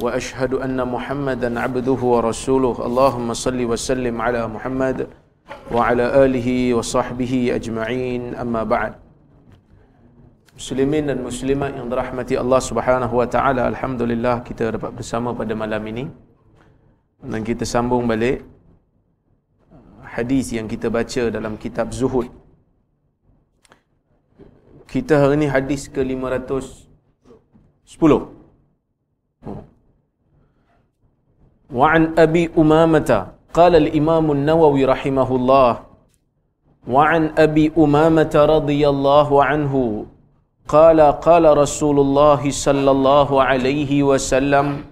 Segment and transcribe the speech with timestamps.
[0.00, 4.98] وأشهد أن محمدا عبده ورسوله اللهم صل وسلم على محمد
[5.74, 8.92] وعلى آله وصحبه أجمعين أما بعد
[10.52, 15.82] Muslimin dan muslimat yang dirahmati Allah Subhanahu wa taala, alhamdulillah kita dapat bersama pada malam
[15.90, 16.04] ini.
[17.18, 18.44] Dan kita sambung balik
[20.06, 22.28] hadis yang kita baca dalam kitab Zuhud.
[24.92, 28.28] Kita hari ini hadis ke 510.
[31.73, 35.79] وعن أبي أمامة قال الإمام النووي رحمه الله
[36.87, 40.05] وعن أبي أمامة رضي الله عنه
[40.67, 44.83] قال قال رسول الله صلى الله عليه وسلم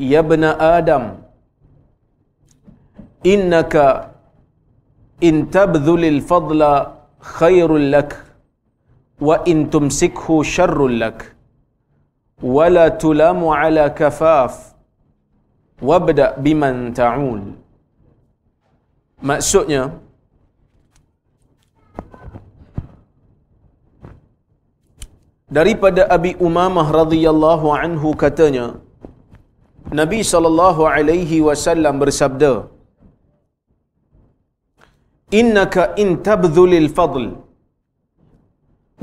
[0.00, 1.14] يا ابن آدم
[3.26, 3.74] إنك
[5.22, 6.86] إن تبذل الفضل
[7.20, 8.22] خير لك
[9.20, 11.34] وإن تمسكه شر لك
[12.42, 14.75] ولا تلام على كفاف
[15.90, 17.42] wabda biman ta'ul.
[19.28, 19.82] Maksudnya
[25.58, 28.66] daripada Abi Umamah radhiyallahu anhu katanya
[30.00, 32.54] Nabi sallallahu alaihi wasallam bersabda
[35.40, 37.24] Innaka in tabdhulil fadl.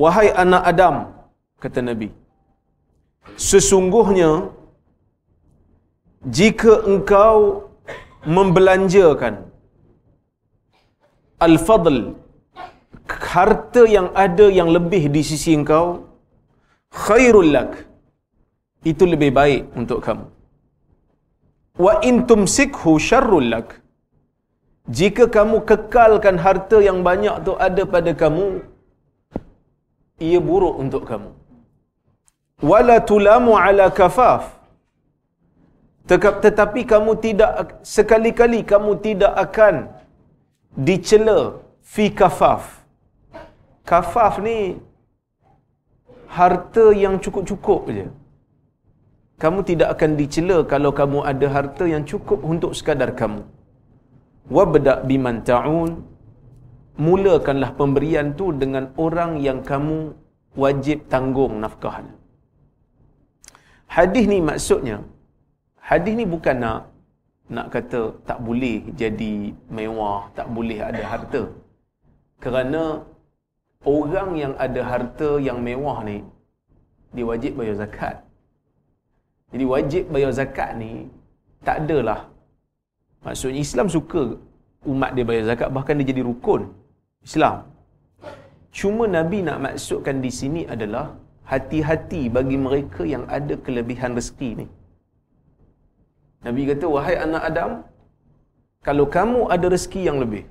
[0.03, 0.95] Wahai anak Adam
[1.63, 2.09] kata Nabi
[3.49, 4.29] sesungguhnya
[6.23, 7.67] jika engkau
[8.23, 9.43] membelanjakan
[11.45, 12.15] al-fadl
[13.33, 16.07] harta yang ada yang lebih di sisi engkau
[17.03, 17.71] khairul lak
[18.91, 20.27] itu lebih baik untuk kamu.
[21.85, 23.81] Wa in tumsikhu syarrul lak
[24.87, 28.63] jika kamu kekalkan harta yang banyak tu ada pada kamu
[30.19, 31.31] ia buruk untuk kamu.
[32.71, 34.62] Wala tulamu ala kafaf
[36.03, 37.51] tetapi kamu tidak
[37.95, 39.75] sekali-kali kamu tidak akan
[40.87, 41.39] dicela
[41.79, 42.63] fi kafaf.
[43.87, 44.57] Kafaf ni
[46.27, 48.07] harta yang cukup-cukup je.
[49.43, 53.43] Kamu tidak akan dicela kalau kamu ada harta yang cukup untuk sekadar kamu.
[54.57, 55.91] Wabda biman ta'un.
[57.05, 60.13] Mulakanlah pemberian tu dengan orang yang kamu
[60.63, 62.13] wajib tanggung nafkahnya.
[63.95, 64.97] Hadis ni maksudnya
[65.89, 66.79] hadis ni bukan nak
[67.55, 69.33] nak kata tak boleh jadi
[69.77, 71.41] mewah, tak boleh ada harta.
[72.43, 72.83] Kerana
[73.95, 76.17] orang yang ada harta yang mewah ni
[77.15, 78.15] dia wajib bayar zakat.
[79.51, 80.91] Jadi wajib bayar zakat ni
[81.67, 82.19] tak adalah.
[83.25, 84.23] Maksudnya Islam suka
[84.93, 86.61] umat dia bayar zakat bahkan dia jadi rukun
[87.27, 87.57] Islam.
[88.79, 91.05] Cuma Nabi nak maksudkan di sini adalah
[91.51, 94.67] hati-hati bagi mereka yang ada kelebihan rezeki ni.
[96.45, 97.71] Nabi kata, wahai anak Adam,
[98.87, 100.43] kalau kamu ada rezeki yang lebih,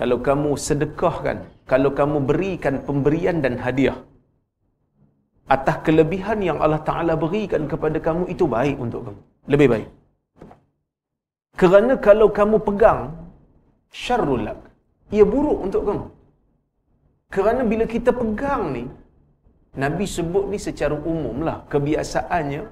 [0.00, 1.38] kalau kamu sedekahkan,
[1.72, 3.98] kalau kamu berikan pemberian dan hadiah,
[5.54, 9.20] atas kelebihan yang Allah Ta'ala berikan kepada kamu, itu baik untuk kamu.
[9.52, 9.88] Lebih baik.
[11.60, 13.00] Kerana kalau kamu pegang,
[14.04, 14.60] syarrulak.
[15.16, 16.06] Ia buruk untuk kamu.
[17.34, 18.84] Kerana bila kita pegang ni,
[19.82, 22.62] Nabi sebut ni secara umum lah, kebiasaannya,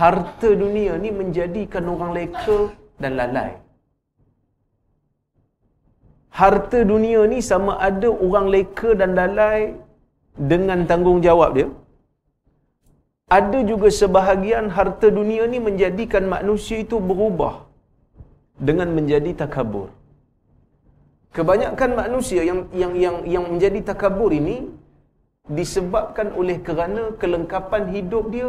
[0.00, 2.58] harta dunia ni menjadikan orang leka
[3.02, 3.52] dan lalai.
[6.40, 9.60] Harta dunia ni sama ada orang leka dan lalai
[10.50, 11.68] dengan tanggungjawab dia.
[13.38, 17.54] Ada juga sebahagian harta dunia ni menjadikan manusia itu berubah
[18.68, 19.88] dengan menjadi takabur.
[21.36, 24.56] Kebanyakan manusia yang yang yang yang menjadi takabur ini
[25.58, 28.48] disebabkan oleh kerana kelengkapan hidup dia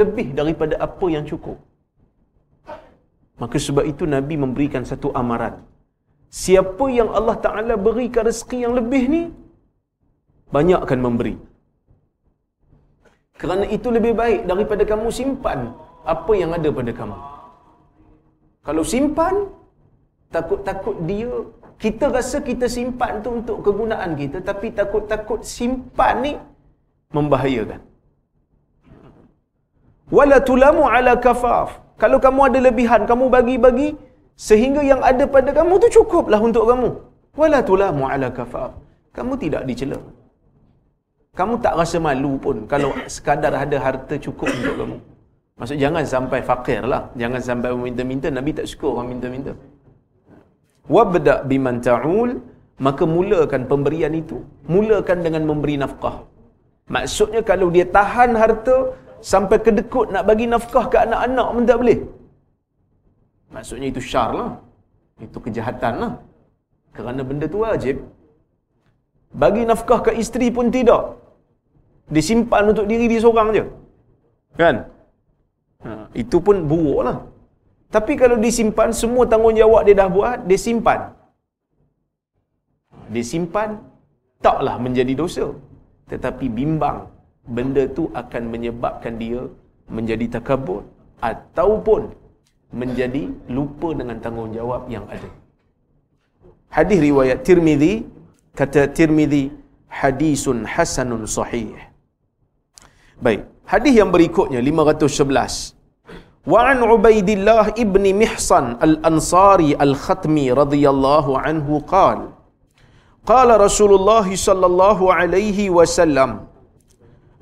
[0.00, 1.58] lebih daripada apa yang cukup.
[3.42, 5.54] Maka sebab itu Nabi memberikan satu amaran.
[6.42, 9.22] Siapa yang Allah Ta'ala berikan rezeki yang lebih ni,
[10.54, 11.34] banyak akan memberi.
[13.40, 15.60] Kerana itu lebih baik daripada kamu simpan
[16.14, 17.18] apa yang ada pada kamu.
[18.62, 19.34] Kalau simpan,
[20.30, 21.32] takut-takut dia,
[21.82, 26.32] kita rasa kita simpan tu untuk kegunaan kita, tapi takut-takut simpan ni
[27.10, 27.91] membahayakan.
[30.16, 31.68] Wala tulamu ala kafaf.
[32.02, 33.88] Kalau kamu ada lebihan kamu bagi-bagi
[34.48, 36.88] sehingga yang ada pada kamu tu cukuplah untuk kamu.
[37.40, 38.72] Wala tulamu ala kafaf.
[39.16, 39.98] Kamu tidak dicela.
[41.38, 44.96] Kamu tak rasa malu pun kalau sekadar ada harta cukup untuk kamu.
[45.58, 47.02] Maksud jangan sampai fakir lah.
[47.22, 49.52] Jangan sampai minta-minta Nabi tak suka orang minta-minta.
[50.96, 52.30] Wabda biman ta'ul.
[52.86, 54.36] Maka mulakan pemberian itu.
[54.74, 56.16] Mulakan dengan memberi nafkah.
[56.94, 58.76] Maksudnya kalau dia tahan harta
[59.30, 61.98] sampai kedekut nak bagi nafkah ke anak-anak pun tak boleh.
[63.54, 64.50] Maksudnya itu syar lah
[65.24, 66.12] itu kejahatan lah.
[66.96, 67.96] Kerana benda tu wajib.
[69.42, 71.02] Bagi nafkah ke isteri pun tidak.
[72.16, 73.64] Disimpan untuk diri dia seorang je.
[74.60, 74.76] Kan?
[75.84, 75.90] Ha,
[76.22, 77.18] itu pun buruk lah.
[77.94, 81.00] Tapi kalau disimpan semua tanggungjawab dia dah buat dia simpan
[83.14, 83.70] dia simpan
[84.44, 85.46] taklah menjadi dosa.
[86.10, 86.98] Tetapi bimbang
[87.46, 89.42] benda tu akan menyebabkan dia
[89.96, 90.82] menjadi takabur
[91.30, 92.02] ataupun
[92.80, 93.22] menjadi
[93.56, 95.30] lupa dengan tanggungjawab yang ada.
[96.72, 98.08] Hadis riwayat Tirmizi
[98.56, 99.52] kata Tirmizi
[100.00, 101.76] hadisun hasanun sahih.
[103.20, 105.76] Baik, hadis yang berikutnya 511.
[106.52, 112.34] Wa an Ubaidillah ibni Mihsan al-Ansari al-Khatmi radhiyallahu anhu qala
[113.22, 116.50] Qala Rasulullah sallallahu alaihi wasallam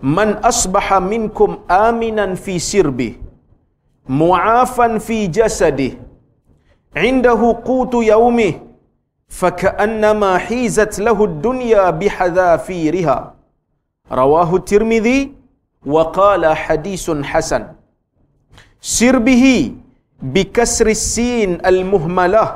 [0.03, 3.21] Man asbaha minkum aminan fi sirbi
[4.09, 6.01] Mu'afan fi jasadih,
[6.97, 8.59] Indahu qutu yaumi
[9.29, 13.37] Faka'annama hizat lahu dunya bihada firiha
[14.11, 15.37] Rawahu tirmidhi
[15.85, 17.77] Wa qala hadisun hasan
[18.81, 19.77] Sirbihi
[20.19, 22.49] Bikasri sin al-muhmalah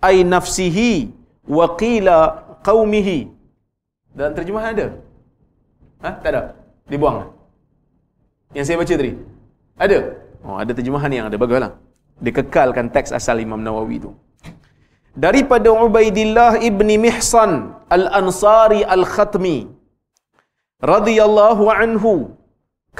[0.00, 1.10] Ay nafsihi
[1.44, 2.16] Wa qila
[2.62, 3.18] qawmihi
[4.14, 4.86] Dalam terjemahan ada?
[6.06, 6.10] Ha?
[6.22, 6.42] Tak ada?
[6.92, 7.18] Dibuang?
[8.56, 9.12] Yang saya baca tadi?
[9.84, 9.98] Ada?
[10.46, 11.36] Oh, ada terjemahan yang ada.
[11.42, 11.72] Baguslah.
[12.26, 14.10] Dikekalkan teks asal Imam Nawawi itu.
[15.24, 17.52] Daripada Ubaidillah ibni Mihsan
[17.96, 19.58] al-Ansari al-Khatmi
[20.92, 22.12] radhiyallahu anhu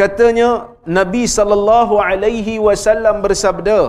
[0.01, 0.51] katanya
[0.99, 3.81] Nabi sallallahu alaihi wasallam bersabda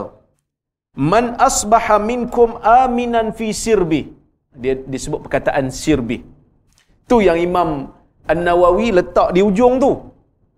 [1.14, 2.50] Man asbaha minkum
[2.82, 4.02] aminan fi sirbi
[4.62, 6.18] dia disebut perkataan sirbi.
[7.10, 7.70] Tu yang Imam
[8.32, 9.92] An-Nawawi letak di ujung tu.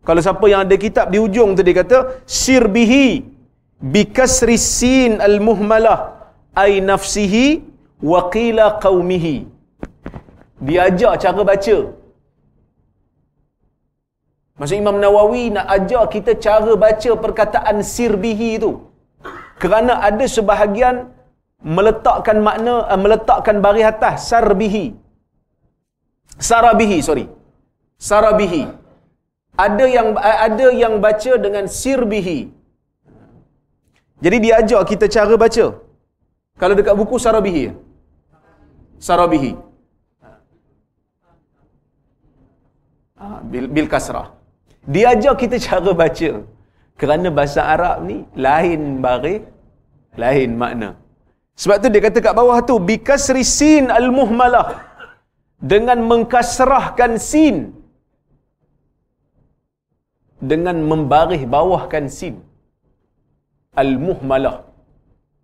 [0.07, 1.97] Kalau siapa yang ada kitab di ujung tu dia kata
[2.41, 3.07] sirbihi
[3.93, 5.99] bi kasri sin al-muhmalah
[6.63, 7.45] ay nafsihi
[8.11, 9.35] wa qila qaumihi.
[10.67, 11.77] Dia ajar cara baca.
[14.59, 18.71] Maksud Imam Nawawi nak ajar kita cara baca perkataan sirbihi tu.
[19.61, 20.95] Kerana ada sebahagian
[21.77, 24.85] meletakkan makna uh, meletakkan baris atas sarbihi
[26.49, 27.25] sarabihi sorry
[28.09, 28.63] sarabihi.
[29.65, 30.07] Ada yang
[30.47, 32.39] ada yang baca dengan sirbihi.
[34.25, 35.65] Jadi dia ajar kita cara baca.
[36.61, 37.65] Kalau dekat buku sarabihi.
[39.07, 39.51] Sarabihi.
[43.23, 44.27] Ah, bil, bil kasrah.
[44.93, 46.31] Dia ajar kita cara baca.
[47.01, 49.41] Kerana bahasa Arab ni lain baris
[50.23, 50.89] lain makna.
[51.61, 54.67] Sebab tu dia kata kat bawah tu bikasri sin al-muhmalah.
[55.73, 57.80] Dengan mengkasrahkan sin
[60.41, 62.35] dengan membaris bawahkan sin
[63.81, 64.57] al-muhmalah.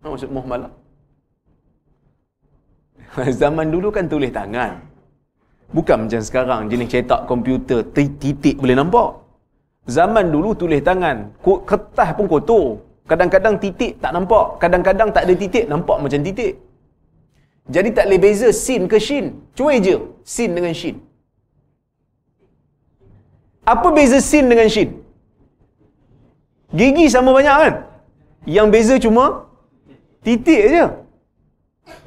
[0.02, 0.72] Apa maksud muhmalah?
[3.42, 4.72] Zaman dulu kan tulis tangan.
[5.76, 9.12] Bukan macam sekarang jenis cetak komputer titik boleh nampak.
[9.88, 12.66] Zaman dulu tulis tangan, kertas pun kotor.
[13.08, 14.60] Kadang-kadang titik tak nampak.
[14.60, 16.60] Kadang-kadang tak ada titik, nampak macam titik.
[17.76, 19.26] Jadi tak boleh beza sin ke shin.
[19.56, 20.96] Cuba je sin dengan shin.
[23.74, 24.90] Apa beza sin dengan shin?
[26.80, 27.74] Gigi sama banyak kan?
[28.58, 29.26] Yang beza cuma
[30.24, 30.86] titik je.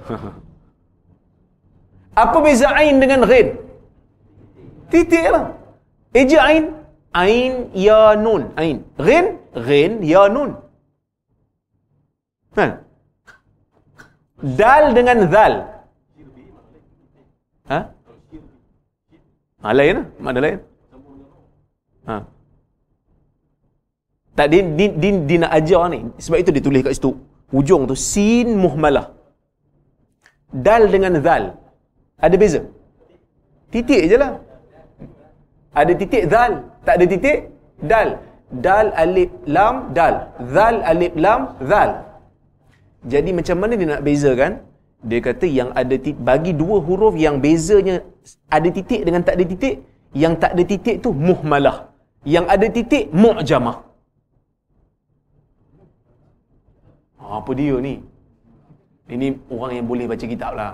[2.23, 3.49] Apa beza ain dengan ghin?
[4.93, 5.45] Titik lah.
[6.21, 6.65] Eja ain,
[7.15, 7.53] ain
[7.87, 8.43] ya nun.
[8.61, 8.77] Ain.
[9.07, 9.27] Ghin,
[9.67, 10.51] ghin ya nun.
[12.57, 12.67] Ha?
[14.61, 15.55] Dal dengan zal.
[17.71, 17.81] Ha?
[19.63, 19.97] Ha, lain.
[20.19, 20.59] Mana lain?
[22.11, 22.17] Ha.
[24.39, 26.01] Tak, dia, dia, dia, dia nak ajar ni.
[26.25, 27.13] Sebab itu dia tulis kat situ.
[27.59, 27.95] Ujung tu.
[27.95, 29.07] Sin muhmalah.
[30.67, 31.45] Dal dengan zal.
[32.27, 32.61] Ada beza?
[33.71, 34.33] Titik je lah.
[35.81, 36.53] Ada titik zal.
[36.87, 37.39] Tak ada titik?
[37.91, 38.09] Dal.
[38.51, 40.15] Dal alif lam dal.
[40.55, 41.91] Zal alif lam zal.
[43.13, 44.53] Jadi macam mana dia nak bezakan?
[45.01, 48.05] Dia kata yang ada titik, bagi dua huruf yang bezanya
[48.53, 49.75] ada titik dengan tak ada titik,
[50.13, 51.90] yang tak ada titik tu muhmalah.
[52.25, 53.79] Yang ada titik mu'jamah.
[57.31, 57.95] apa dia ni?
[59.15, 60.73] Ini orang yang boleh baca kitab lah.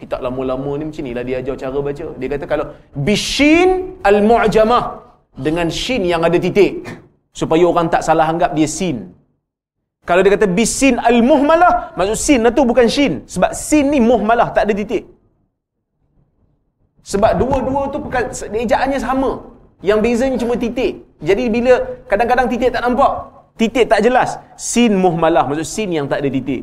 [0.00, 2.06] Kitab lama-lama ni macam ni lah dia ajar cara baca.
[2.20, 2.66] Dia kata kalau
[3.06, 4.84] bishin al-mu'jamah
[5.46, 6.72] dengan shin yang ada titik
[7.40, 8.96] supaya orang tak salah anggap dia sin.
[10.08, 13.12] Kalau dia kata bisin al-muhmalah, maksud sin tu bukan shin.
[13.34, 15.04] Sebab sin ni muhmalah, tak ada titik.
[17.12, 17.98] Sebab dua-dua tu
[18.64, 19.32] ejaannya sama.
[19.80, 21.02] Yang bezanya cuma titik.
[21.24, 23.12] Jadi bila kadang-kadang titik tak nampak,
[23.56, 24.38] titik tak jelas.
[24.54, 26.62] Sin muhmalah, maksud sin yang tak ada titik.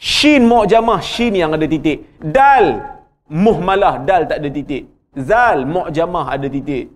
[0.00, 1.98] Shin mu'jamah, shin yang ada titik.
[2.18, 2.82] Dal
[3.30, 4.90] muhmalah, dal tak ada titik.
[5.14, 6.90] Zal mu'jamah ada titik.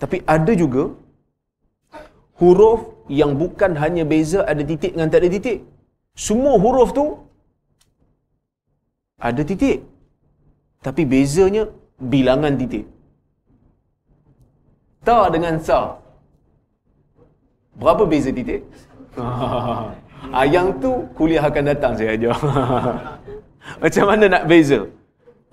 [0.00, 0.92] Tapi ada juga
[2.40, 2.80] huruf
[3.20, 5.58] yang bukan hanya beza ada titik dengan tak ada titik.
[6.26, 7.06] Semua huruf tu
[9.28, 9.84] ada titik.
[10.86, 11.68] Tapi bezanya
[12.12, 12.84] bilangan titik.
[15.06, 15.96] Ta dengan sa.
[17.80, 18.60] Berapa beza titik?
[20.36, 22.36] ah, yang tu kuliah akan datang saya ajar.
[23.82, 24.80] Macam mana nak beza?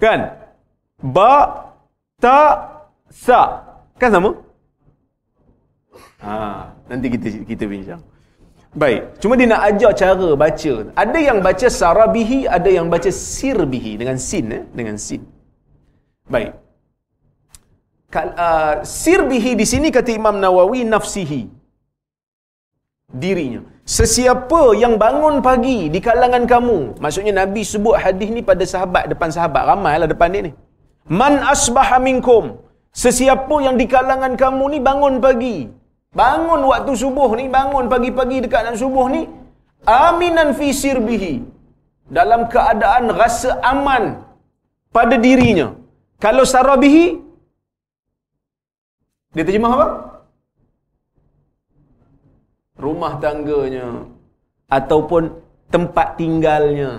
[0.04, 0.20] Kan?
[1.00, 1.34] Ba,
[2.20, 2.40] ta,
[3.08, 3.64] sa.
[3.96, 4.32] Kan sama?
[6.22, 6.34] Ha,
[6.90, 8.02] nanti kita kita bincang.
[8.78, 10.74] Baik, cuma dia nak ajar cara baca.
[11.04, 15.24] Ada yang baca sarabihi, ada yang baca sirbihi dengan sin eh, dengan sin.
[16.30, 16.52] Baik.
[18.18, 21.42] Uh, sirbihi di sini kata Imam Nawawi nafsihi.
[23.24, 23.62] Dirinya.
[23.98, 26.80] Sesiapa yang bangun pagi di kalangan kamu.
[27.04, 29.64] Maksudnya Nabi sebut hadis ni pada sahabat depan sahabat.
[29.72, 30.52] Ramailah depan dia ni.
[31.08, 32.46] Man asbaha minkum.
[33.04, 35.58] Sesiapa yang di kalangan kamu ni bangun pagi.
[36.20, 39.22] Bangun waktu subuh ni, bangun pagi-pagi dekat nak subuh ni,
[39.86, 41.34] aminan fi sirbihi.
[42.18, 44.04] Dalam keadaan rasa aman
[44.96, 45.68] pada dirinya.
[46.26, 47.06] Kalau sarabihi,
[49.34, 49.88] dia terjemah apa?
[52.86, 53.88] Rumah tangganya.
[54.78, 55.24] Ataupun
[55.74, 56.92] tempat tinggalnya.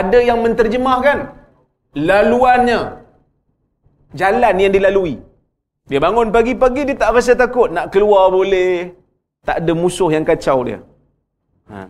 [0.00, 1.18] Ada yang menterjemahkan
[2.08, 2.80] laluannya.
[4.20, 5.16] Jalan yang dilalui.
[5.88, 8.92] Dia bangun pagi-pagi dia tak rasa takut nak keluar boleh.
[9.48, 10.78] Tak ada musuh yang kacau dia.
[11.72, 11.88] Ha.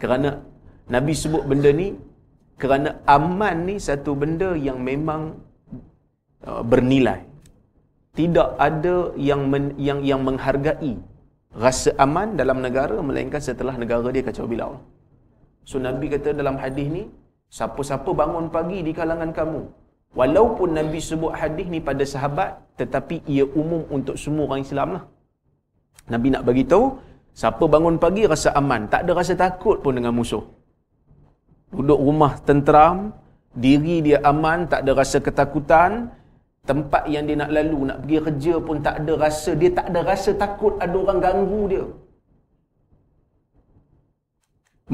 [0.00, 0.30] Kerana
[0.94, 1.88] Nabi sebut benda ni
[2.62, 5.22] kerana aman ni satu benda yang memang
[6.44, 7.31] uh, bernilai.
[8.12, 11.00] Tidak ada yang men, yang yang menghargai
[11.64, 14.72] rasa aman dalam negara melainkan setelah negara dia kacau bilau.
[15.64, 17.02] So Nabi kata dalam hadis ni,
[17.48, 19.62] siapa-siapa bangun pagi di kalangan kamu,
[20.12, 25.04] Walaupun Nabi sebut hadis ni pada sahabat, tetapi ia umum untuk semua orang Islam lah.
[26.12, 27.00] Nabi nak bagi tahu,
[27.32, 30.44] siapa bangun pagi rasa aman, tak ada rasa takut pun dengan musuh.
[31.72, 33.16] Duduk rumah tenteram,
[33.56, 36.12] diri dia aman, tak ada rasa ketakutan,
[36.70, 40.00] tempat yang dia nak lalu, nak pergi kerja pun tak ada rasa, dia tak ada
[40.10, 41.84] rasa takut ada orang ganggu dia.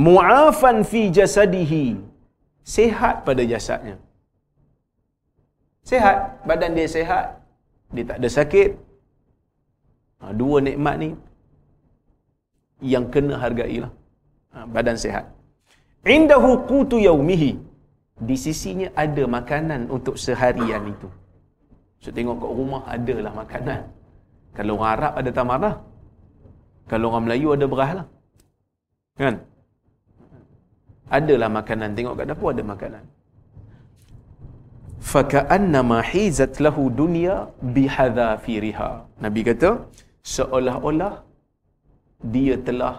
[0.07, 1.87] Mu'afan fi jasadihi.
[2.77, 3.97] Sehat pada jasadnya.
[5.91, 6.17] Sehat,
[6.49, 7.25] badan dia sehat,
[7.95, 8.71] dia tak ada sakit.
[10.21, 11.11] Ha, dua nikmat ni
[12.93, 13.93] yang kena hargailah.
[14.53, 15.25] Ha, badan sehat.
[16.17, 17.53] Indahu qutu yaumihi.
[18.29, 21.09] Di sisinya ada makanan untuk seharian itu.
[22.03, 23.81] So tengok kat rumah adalah makanan.
[24.57, 25.75] Kalau orang Arab ada tamarah.
[26.91, 28.07] Kalau orang Melayu ada berah lah.
[29.21, 29.35] Kan?
[31.19, 31.89] Adalah makanan.
[31.97, 33.05] Tengok kat dapur ada makanan
[35.13, 37.35] faka'annama hizat lahu dunya
[37.77, 38.89] bihadhafiriha
[39.25, 39.71] nabi kata
[40.35, 41.13] seolah-olah
[42.35, 42.95] dia telah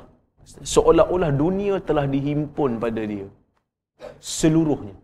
[0.73, 3.27] seolah-olah dunia telah dihimpun pada dia
[4.39, 4.95] seluruhnya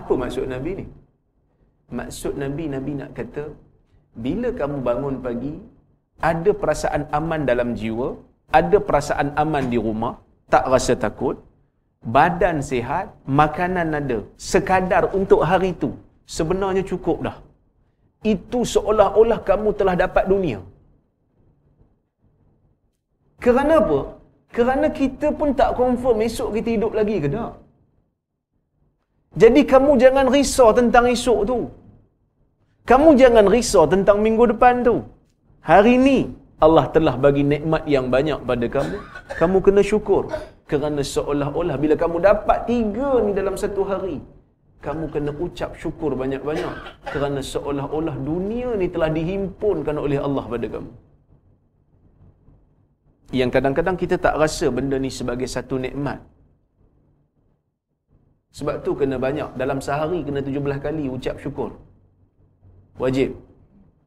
[0.00, 0.86] apa maksud nabi ni
[1.98, 3.44] maksud nabi nabi nak kata
[4.24, 5.54] bila kamu bangun pagi
[6.30, 8.08] ada perasaan aman dalam jiwa
[8.60, 10.14] ada perasaan aman di rumah
[10.52, 11.36] tak rasa takut
[12.16, 13.06] badan sihat,
[13.40, 14.18] makanan ada,
[14.50, 15.90] sekadar untuk hari itu,
[16.36, 17.36] sebenarnya cukup dah.
[18.34, 20.60] Itu seolah-olah kamu telah dapat dunia.
[23.44, 24.00] Kerana apa?
[24.56, 27.52] Kerana kita pun tak confirm esok kita hidup lagi ke tak?
[29.42, 31.58] Jadi kamu jangan risau tentang esok tu.
[32.88, 34.96] Kamu jangan risau tentang minggu depan tu.
[35.60, 36.18] Hari ini
[36.60, 38.96] Allah telah bagi nikmat yang banyak pada kamu.
[39.40, 40.28] Kamu kena syukur
[40.70, 44.16] kerana seolah-olah bila kamu dapat tiga ni dalam satu hari
[44.86, 46.74] kamu kena ucap syukur banyak-banyak
[47.12, 50.92] kerana seolah-olah dunia ni telah dihimpunkan oleh Allah pada kamu
[53.40, 56.22] yang kadang-kadang kita tak rasa benda ni sebagai satu nikmat
[58.58, 61.70] sebab tu kena banyak dalam sehari kena 17 kali ucap syukur
[63.02, 63.30] wajib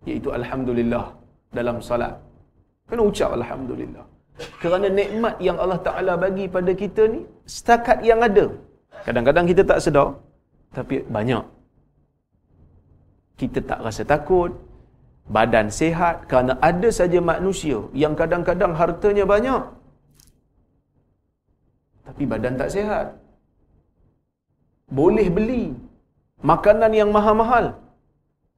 [0.09, 1.05] iaitu alhamdulillah
[1.57, 2.15] dalam salat
[2.89, 4.05] kena ucap alhamdulillah
[4.61, 7.21] Kerana nikmat yang Allah Ta'ala bagi pada kita ni,
[7.55, 8.45] setakat yang ada.
[9.05, 10.09] Kadang-kadang kita tak sedar,
[10.77, 11.43] tapi banyak.
[13.41, 14.51] Kita tak rasa takut,
[15.35, 19.63] badan sehat, kerana ada saja manusia yang kadang-kadang hartanya banyak,
[22.07, 23.07] tapi badan tak sehat.
[24.99, 25.73] Boleh beli
[26.41, 27.65] makanan yang mahal-mahal.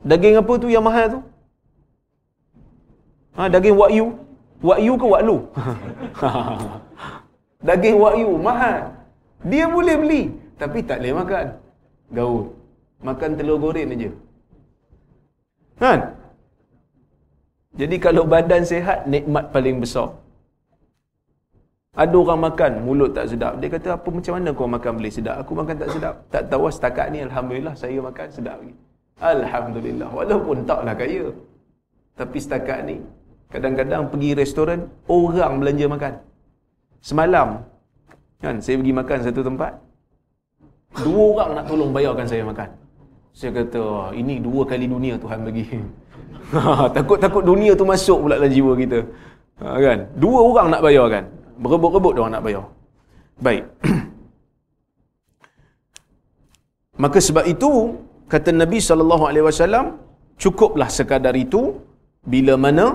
[0.06, 1.22] Daging apa tu yang mahal tu?
[3.36, 4.06] Ha, daging wakyu.
[4.70, 5.38] Wakyu ke waklu?
[7.68, 8.78] daging wakyu mahal.
[9.52, 10.22] Dia boleh beli.
[10.62, 11.46] Tapi tak boleh makan.
[12.18, 12.44] Gaul.
[13.08, 14.12] Makan telur goreng aja.
[15.82, 16.00] Kan?
[17.76, 20.16] Jadi kalau badan sehat, nikmat paling besar.
[21.96, 23.60] Ada orang makan, mulut tak sedap.
[23.60, 25.36] Dia kata, apa macam mana kau makan boleh sedap?
[25.44, 26.16] Aku makan tak sedap.
[26.32, 28.76] Tak tahu setakat ni, Alhamdulillah saya makan sedap lagi.
[29.20, 30.10] Alhamdulillah.
[30.12, 31.32] Walaupun taklah kaya.
[32.16, 32.98] Tapi setakat ni,
[33.52, 36.14] kadang-kadang pergi restoran, orang belanja makan.
[37.04, 37.64] Semalam,
[38.40, 39.72] kan saya pergi makan satu tempat,
[41.04, 42.70] dua orang nak tolong bayarkan saya makan.
[43.36, 45.68] Saya kata, ini dua kali dunia Tuhan bagi.
[46.96, 49.00] Takut-takut dunia tu masuk pula dalam jiwa kita.
[49.60, 50.00] Ha, kan?
[50.16, 51.24] Dua orang nak bayarkan.
[51.60, 52.66] Berebut-rebut dia orang nak bayar.
[53.40, 53.64] Baik.
[57.04, 58.00] Maka sebab itu
[58.34, 59.86] kata Nabi sallallahu alaihi wasallam
[60.44, 61.62] cukuplah sekadar itu
[62.34, 62.86] bila mana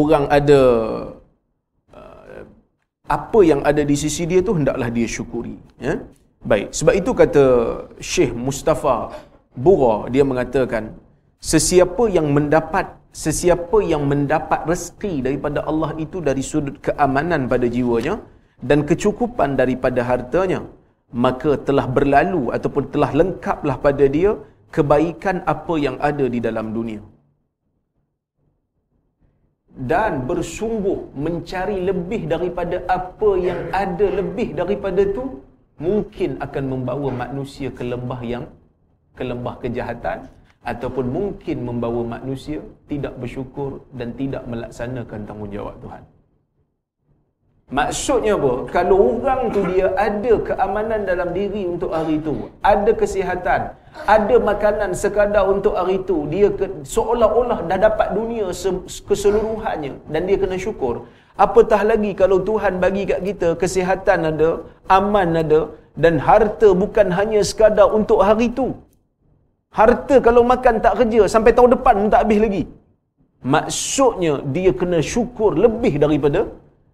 [0.00, 0.60] orang ada
[1.98, 2.42] uh,
[3.16, 5.56] apa yang ada di sisi dia tu hendaklah dia syukuri.
[5.86, 5.94] Ya?
[6.50, 6.68] Baik.
[6.78, 7.44] Sebab itu kata
[8.10, 8.96] Syekh Mustafa
[9.64, 10.84] Bura dia mengatakan
[11.52, 12.86] sesiapa yang mendapat
[13.24, 18.14] sesiapa yang mendapat rezeki daripada Allah itu dari sudut keamanan pada jiwanya
[18.68, 20.60] dan kecukupan daripada hartanya
[21.24, 24.32] maka telah berlalu ataupun telah lengkaplah pada dia
[24.76, 27.02] kebaikan apa yang ada di dalam dunia
[29.92, 35.24] dan bersungguh mencari lebih daripada apa yang ada lebih daripada itu
[35.86, 38.44] mungkin akan membawa manusia ke lembah yang
[39.18, 40.18] ke lembah kejahatan
[40.72, 42.58] ataupun mungkin membawa manusia
[42.90, 46.02] tidak bersyukur dan tidak melaksanakan tanggungjawab Tuhan.
[47.66, 48.52] Maksudnya apa?
[48.70, 53.74] Kalau orang tu dia ada keamanan dalam diri untuk hari itu, ada kesihatan,
[54.06, 58.54] ada makanan sekadar untuk hari itu, dia ke, seolah-olah dah dapat dunia
[59.08, 61.10] keseluruhannya dan dia kena syukur.
[61.34, 64.50] Apatah lagi kalau Tuhan bagi kat kita kesihatan ada,
[64.98, 65.60] aman ada
[65.98, 68.78] dan harta bukan hanya sekadar untuk hari itu.
[69.74, 72.62] Harta kalau makan tak kerja sampai tahun depan pun tak habis lagi.
[73.42, 76.46] Maksudnya dia kena syukur lebih daripada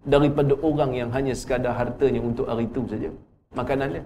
[0.03, 3.09] daripada orang yang hanya sekadar hartanya untuk hari itu saja.
[3.55, 4.03] Makanannya.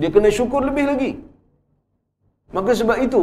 [0.00, 1.12] Dia kena syukur lebih lagi.
[2.56, 3.22] Maka sebab itu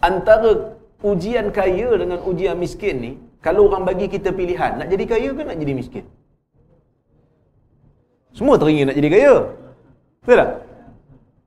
[0.00, 3.12] antara ujian kaya dengan ujian miskin ni,
[3.44, 6.04] kalau orang bagi kita pilihan, nak jadi kaya ke nak jadi miskin?
[8.32, 9.34] Semua teringin nak jadi kaya.
[10.24, 10.50] Betul tak?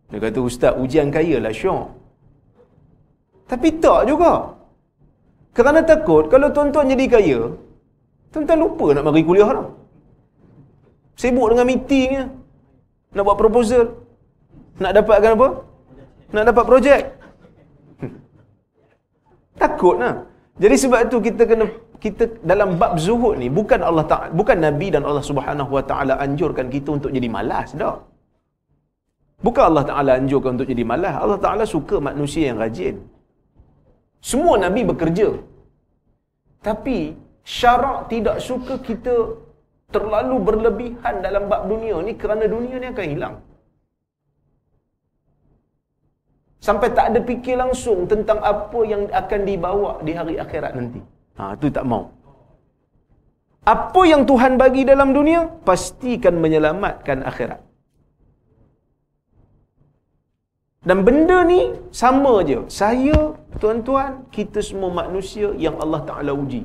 [0.08, 1.92] Dia kata, Ustaz, ujian kaya lah syok.
[3.52, 4.57] Tapi tak juga.
[5.58, 7.40] Kerana takut, kalau tuan-tuan jadi kaya,
[8.32, 9.68] tuan-tuan lupa nak mari kuliah lah.
[11.22, 12.26] Sibuk dengan meeting je.
[13.18, 13.84] Nak buat proposal.
[14.84, 15.48] Nak dapatkan apa?
[16.34, 17.02] Nak dapat projek.
[19.62, 20.16] Takut lah.
[20.62, 21.66] Jadi sebab itu kita kena
[21.98, 26.14] kita dalam bab zuhud ni bukan Allah Taala bukan Nabi dan Allah Subhanahu Wa Taala
[26.26, 27.98] anjurkan kita untuk jadi malas dah.
[29.46, 31.14] Bukan Allah Ta'ala anjurkan untuk jadi malas.
[31.14, 32.96] Allah Ta'ala suka manusia yang rajin.
[34.22, 35.30] Semua Nabi bekerja.
[36.62, 37.16] Tapi
[37.48, 39.16] syarak tidak suka kita
[39.88, 43.36] terlalu berlebihan dalam bab dunia ni kerana dunia ni akan hilang.
[46.60, 51.00] Sampai tak ada fikir langsung tentang apa yang akan dibawa di hari akhirat nanti.
[51.40, 52.12] Ha, tu tak mau.
[53.64, 57.67] Apa yang Tuhan bagi dalam dunia, pastikan menyelamatkan akhirat.
[60.88, 61.62] Dan benda ni
[62.02, 62.60] sama je.
[62.80, 63.18] Saya,
[63.62, 66.64] tuan-tuan, kita semua manusia yang Allah Ta'ala uji.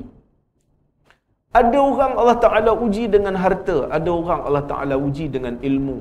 [1.59, 3.77] Ada orang Allah Ta'ala uji dengan harta.
[3.97, 5.97] Ada orang Allah Ta'ala uji dengan ilmu.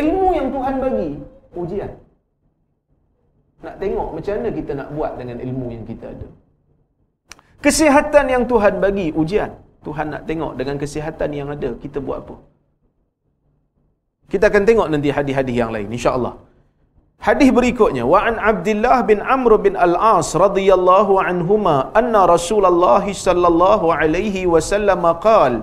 [0.00, 1.10] Ilmu yang Tuhan bagi,
[1.62, 1.92] ujian.
[3.64, 6.28] Nak tengok macam mana kita nak buat dengan ilmu yang kita ada.
[7.64, 9.50] Kesihatan yang Tuhan bagi, ujian.
[9.86, 12.49] Tuhan nak tengok dengan kesihatan yang ada, kita buat apa?
[14.32, 16.34] Kita akan tengok nanti hadis-hadis yang lain insya-Allah.
[17.20, 24.48] Hadis berikutnya wa an Abdullah bin Amr bin Al-As radhiyallahu anhuma anna Rasulullah sallallahu alaihi
[24.52, 25.54] wasallam qaal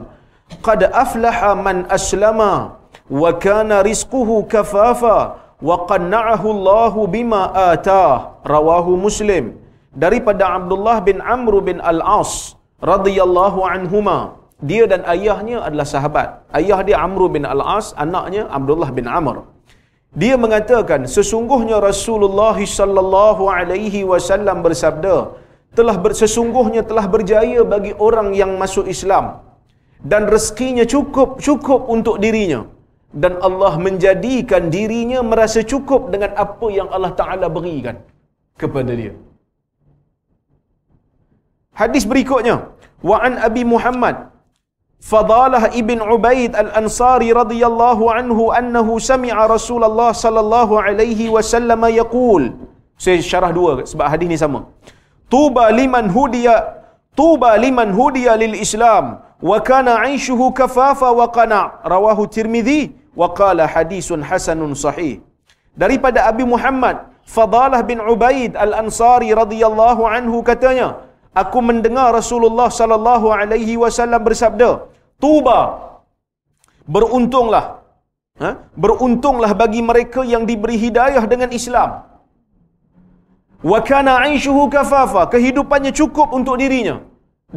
[0.67, 2.77] qad aflaha man aslama
[3.21, 5.17] wa kana rizquhu kafafa
[5.69, 7.41] wa qanna'ahu Allah bima
[7.73, 9.57] atah rawahu Muslim
[10.05, 12.53] daripada Abdullah bin Amr bin Al-As
[12.91, 14.37] radhiyallahu anhuma
[14.69, 16.27] dia dan ayahnya adalah sahabat.
[16.59, 19.45] Ayah dia Amr bin Al-As anaknya Abdullah bin Amr.
[20.21, 25.15] Dia mengatakan sesungguhnya Rasulullah sallallahu alaihi wasallam bersabda
[25.77, 29.45] telah sesungguhnya telah berjaya bagi orang yang masuk Islam
[30.01, 32.61] dan rezekinya cukup cukup untuk dirinya.
[33.07, 37.95] Dan Allah menjadikan dirinya merasa cukup dengan apa yang Allah Taala berikan
[38.61, 39.13] kepada dia.
[41.71, 42.55] Hadis berikutnya,
[43.09, 44.36] wa an Abi Muhammad
[44.97, 52.57] Fadalah ibn Ubaid al-Ansari radhiyallahu anhu annahu sami'a Rasulullah sallallahu alaihi wasallam yaqul.
[52.97, 54.65] Saya syarah dua sebab hadis ni sama.
[55.29, 56.81] Tuba liman hudiya
[57.13, 61.61] tuba liman hudiya lil Islam wa kana 'aishuhu kafafa wa qana.
[61.85, 65.21] Rawahu Tirmizi wa qala hadisun hasanun sahih.
[65.77, 71.06] Daripada Abi Muhammad Fadalah bin Ubaid al-Ansari radhiyallahu anhu katanya,
[71.41, 74.69] aku mendengar Rasulullah sallallahu alaihi wasallam bersabda,
[75.23, 75.59] "Tuba
[76.95, 77.65] beruntunglah
[78.43, 78.51] ha?
[78.83, 81.89] beruntunglah bagi mereka yang diberi hidayah dengan Islam.
[83.71, 86.97] Wa kana 'aishuhu kafafa, kehidupannya cukup untuk dirinya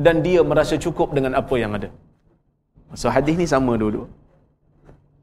[0.07, 1.91] dan dia merasa cukup dengan apa yang ada."
[3.01, 4.03] So hadis ni sama dulu.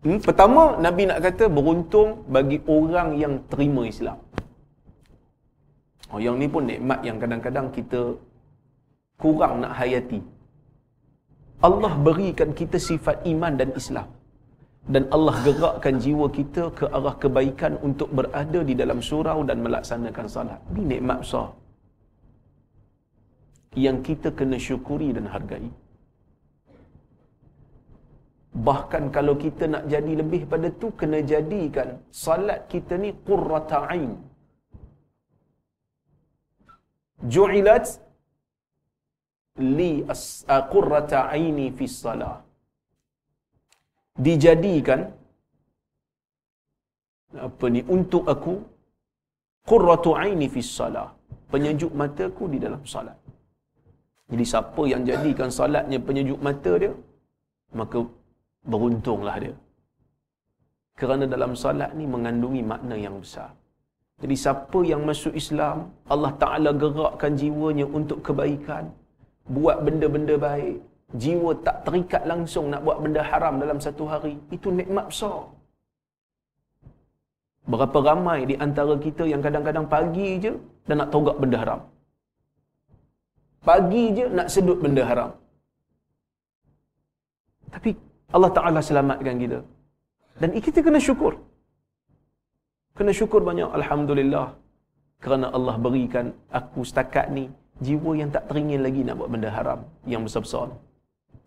[0.05, 0.19] Hmm?
[0.27, 4.17] Pertama, Nabi nak kata beruntung bagi orang yang terima Islam.
[6.11, 8.01] Oh, yang ni pun nikmat yang kadang-kadang kita
[9.23, 10.21] kurang nak hayati.
[11.67, 14.07] Allah berikan kita sifat iman dan Islam.
[14.93, 20.27] Dan Allah gerakkan jiwa kita ke arah kebaikan untuk berada di dalam surau dan melaksanakan
[20.35, 20.59] salat.
[20.71, 21.47] Ini nikmat besar.
[23.85, 25.67] Yang kita kena syukuri dan hargai.
[28.67, 31.89] Bahkan kalau kita nak jadi lebih pada tu, kena jadikan
[32.23, 34.11] salat kita ni qurrata'in.
[37.33, 37.85] Ju'ilat
[39.77, 39.91] li
[40.71, 42.35] qurrata aini fi salah
[44.27, 45.01] dijadikan
[47.47, 48.53] apa ni untuk aku
[49.69, 51.07] qurratu aini fi salah
[51.51, 53.17] penyejuk mataku di dalam salat.
[54.31, 56.91] Jadi siapa yang jadikan salatnya penyejuk mata dia
[57.79, 57.99] maka
[58.71, 59.55] beruntunglah dia.
[60.99, 63.51] Kerana dalam salat ni mengandungi makna yang besar.
[64.21, 68.89] Jadi siapa yang masuk Islam Allah Taala gerakkan jiwanya untuk kebaikan
[69.55, 70.75] buat benda-benda baik,
[71.21, 75.39] jiwa tak terikat langsung nak buat benda haram dalam satu hari, itu nikmat besar.
[77.71, 80.51] Berapa ramai di antara kita yang kadang-kadang pagi je
[80.87, 81.81] dan nak togak benda haram.
[83.67, 85.31] Pagi je nak sedut benda haram.
[87.73, 87.91] Tapi
[88.35, 89.59] Allah Ta'ala selamatkan kita.
[90.39, 91.33] Dan kita kena syukur.
[92.97, 93.69] Kena syukur banyak.
[93.79, 94.47] Alhamdulillah.
[95.23, 96.25] Kerana Allah berikan
[96.59, 97.45] aku setakat ni
[97.85, 99.79] jiwa yang tak teringin lagi nak buat benda haram
[100.11, 100.67] yang besar-besar.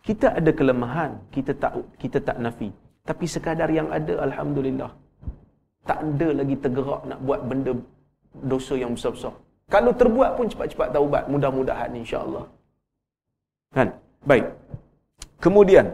[0.07, 2.71] Kita ada kelemahan, kita tak kita tak nafi.
[3.09, 4.91] Tapi sekadar yang ada alhamdulillah.
[5.89, 7.73] Tak ada lagi tergerak nak buat benda
[8.53, 9.35] dosa yang besar-besar.
[9.75, 12.45] Kalau terbuat pun cepat-cepat taubat, mudah-mudahan insya-Allah.
[13.77, 13.89] Kan?
[14.27, 14.47] Baik.
[15.45, 15.87] Kemudian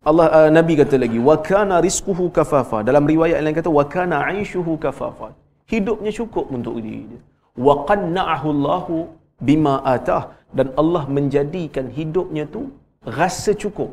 [0.00, 4.16] Allah uh, Nabi kata lagi wa kana rizquhu kafafa dalam riwayat lain kata wa kana
[4.32, 5.28] aishuhu kafafa
[5.72, 7.20] hidupnya cukup untuk dia
[7.66, 8.96] wa qanna'ahu Allahu
[9.48, 10.22] bima atah
[10.58, 12.62] dan Allah menjadikan hidupnya tu
[13.18, 13.90] rasa cukup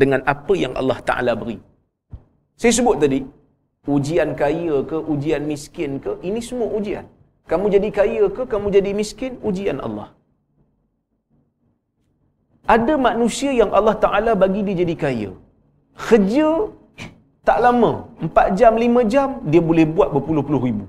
[0.00, 1.58] dengan apa yang Allah Taala beri.
[2.60, 3.20] Saya sebut tadi
[3.94, 7.06] ujian kaya ke ujian miskin ke ini semua ujian.
[7.50, 10.08] Kamu jadi kaya ke kamu jadi miskin ujian Allah.
[12.74, 15.30] Ada manusia yang Allah Taala bagi dia jadi kaya.
[16.08, 16.48] Kerja
[17.48, 20.84] tak lama, 4 jam, 5 jam dia boleh buat berpuluh-puluh ribu.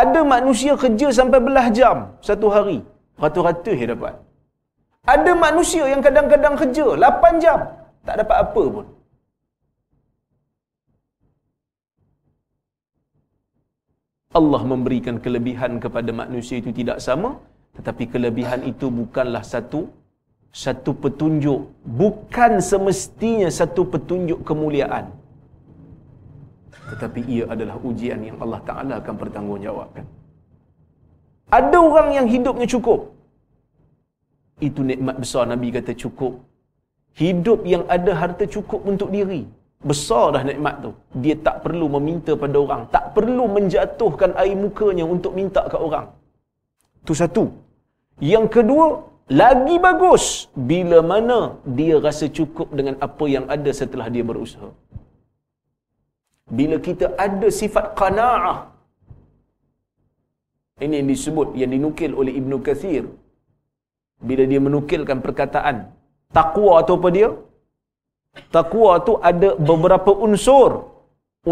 [0.00, 2.78] Ada manusia kerja sampai belah jam satu hari.
[3.22, 4.14] Ratus-ratus dia dapat.
[5.14, 7.60] Ada manusia yang kadang-kadang kerja 8 jam.
[8.08, 8.86] Tak dapat apa pun.
[14.32, 17.36] Allah memberikan kelebihan kepada manusia itu tidak sama.
[17.76, 19.92] Tetapi kelebihan itu bukanlah satu
[20.64, 21.68] satu petunjuk.
[21.84, 25.21] Bukan semestinya satu petunjuk kemuliaan
[26.92, 30.04] tetapi ia adalah ujian yang Allah Ta'ala akan bertanggungjawabkan.
[31.58, 33.00] Ada orang yang hidupnya cukup.
[34.68, 36.32] Itu nikmat besar Nabi kata cukup.
[37.22, 39.42] Hidup yang ada harta cukup untuk diri.
[39.90, 40.90] Besar dah nikmat tu.
[41.22, 42.82] Dia tak perlu meminta pada orang.
[42.94, 46.06] Tak perlu menjatuhkan air mukanya untuk minta ke orang.
[47.02, 47.44] Itu satu.
[48.32, 48.86] Yang kedua,
[49.42, 50.24] lagi bagus
[50.70, 51.38] bila mana
[51.78, 54.68] dia rasa cukup dengan apa yang ada setelah dia berusaha
[56.58, 58.58] bila kita ada sifat qanaah
[60.84, 63.04] Ini yang disebut, yang dinukil oleh Ibnu Kathir.
[64.28, 65.76] Bila dia menukilkan perkataan.
[66.38, 67.28] Taqwa atau apa dia?
[68.56, 70.70] Taqwa tu ada beberapa unsur.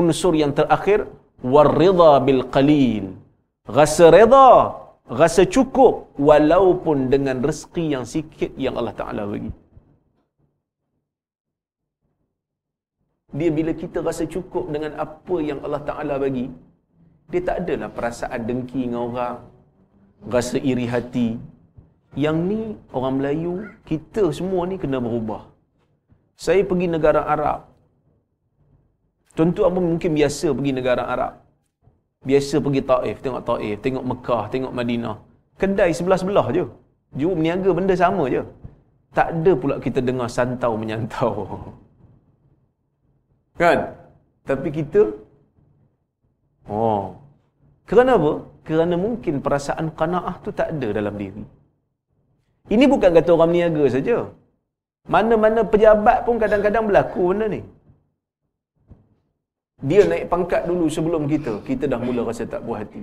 [0.01, 1.01] Unsur yang terakhir,
[1.55, 3.05] warrida bil qalil.
[3.79, 4.51] Rasa reda,
[5.21, 5.95] rasa cukup
[6.29, 9.51] walaupun dengan rezeki yang sikit yang Allah Taala bagi.
[13.31, 16.51] Dia bila kita rasa cukup dengan apa yang Allah Taala bagi,
[17.31, 19.37] dia tak adalah perasaan dengki dengan orang,
[20.27, 21.39] rasa iri hati.
[22.19, 23.55] Yang ni orang Melayu,
[23.87, 25.47] kita semua ni kena berubah.
[26.35, 27.71] Saya pergi negara Arab.
[29.39, 31.39] Contoh apa mungkin biasa pergi negara Arab.
[32.27, 35.17] Biasa pergi Taif, tengok Taif, tengok Mekah, tengok Madinah.
[35.55, 36.65] Kedai sebelah-sebelah je.
[37.15, 38.43] Juru meniaga benda sama je.
[39.15, 41.35] Tak ada pula kita dengar santau menyantau.
[43.61, 43.79] Kan?
[44.49, 45.03] Tapi kita
[46.71, 47.19] Oh.
[47.91, 48.33] Kerana apa?
[48.69, 51.43] Kerana mungkin perasaan qanaah tu tak ada dalam diri.
[52.75, 54.19] Ini bukan kata orang meniaga saja.
[55.15, 57.61] Mana-mana pejabat pun kadang-kadang berlaku benda ni.
[59.89, 61.53] Dia naik pangkat dulu sebelum kita.
[61.69, 63.03] Kita dah mula rasa tak puas hati.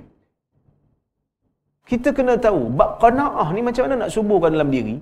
[1.90, 4.96] Kita kena tahu, bab qanaah ni macam mana nak suburkan dalam diri.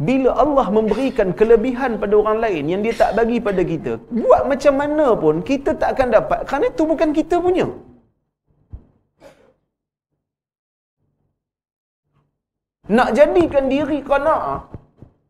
[0.00, 4.74] Bila Allah memberikan kelebihan pada orang lain yang dia tak bagi pada kita, buat macam
[4.80, 7.66] mana pun kita tak akan dapat kerana itu bukan kita punya.
[12.96, 14.60] Nak jadikan diri qanaah,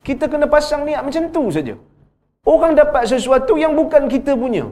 [0.06, 1.74] kita kena pasang niat macam tu saja.
[2.52, 4.64] Orang dapat sesuatu yang bukan kita punya.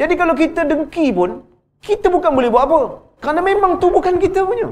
[0.00, 1.42] Jadi kalau kita dengki pun,
[1.88, 2.80] kita bukan boleh buat apa.
[3.22, 4.68] Kerana memang tu bukan kita punya.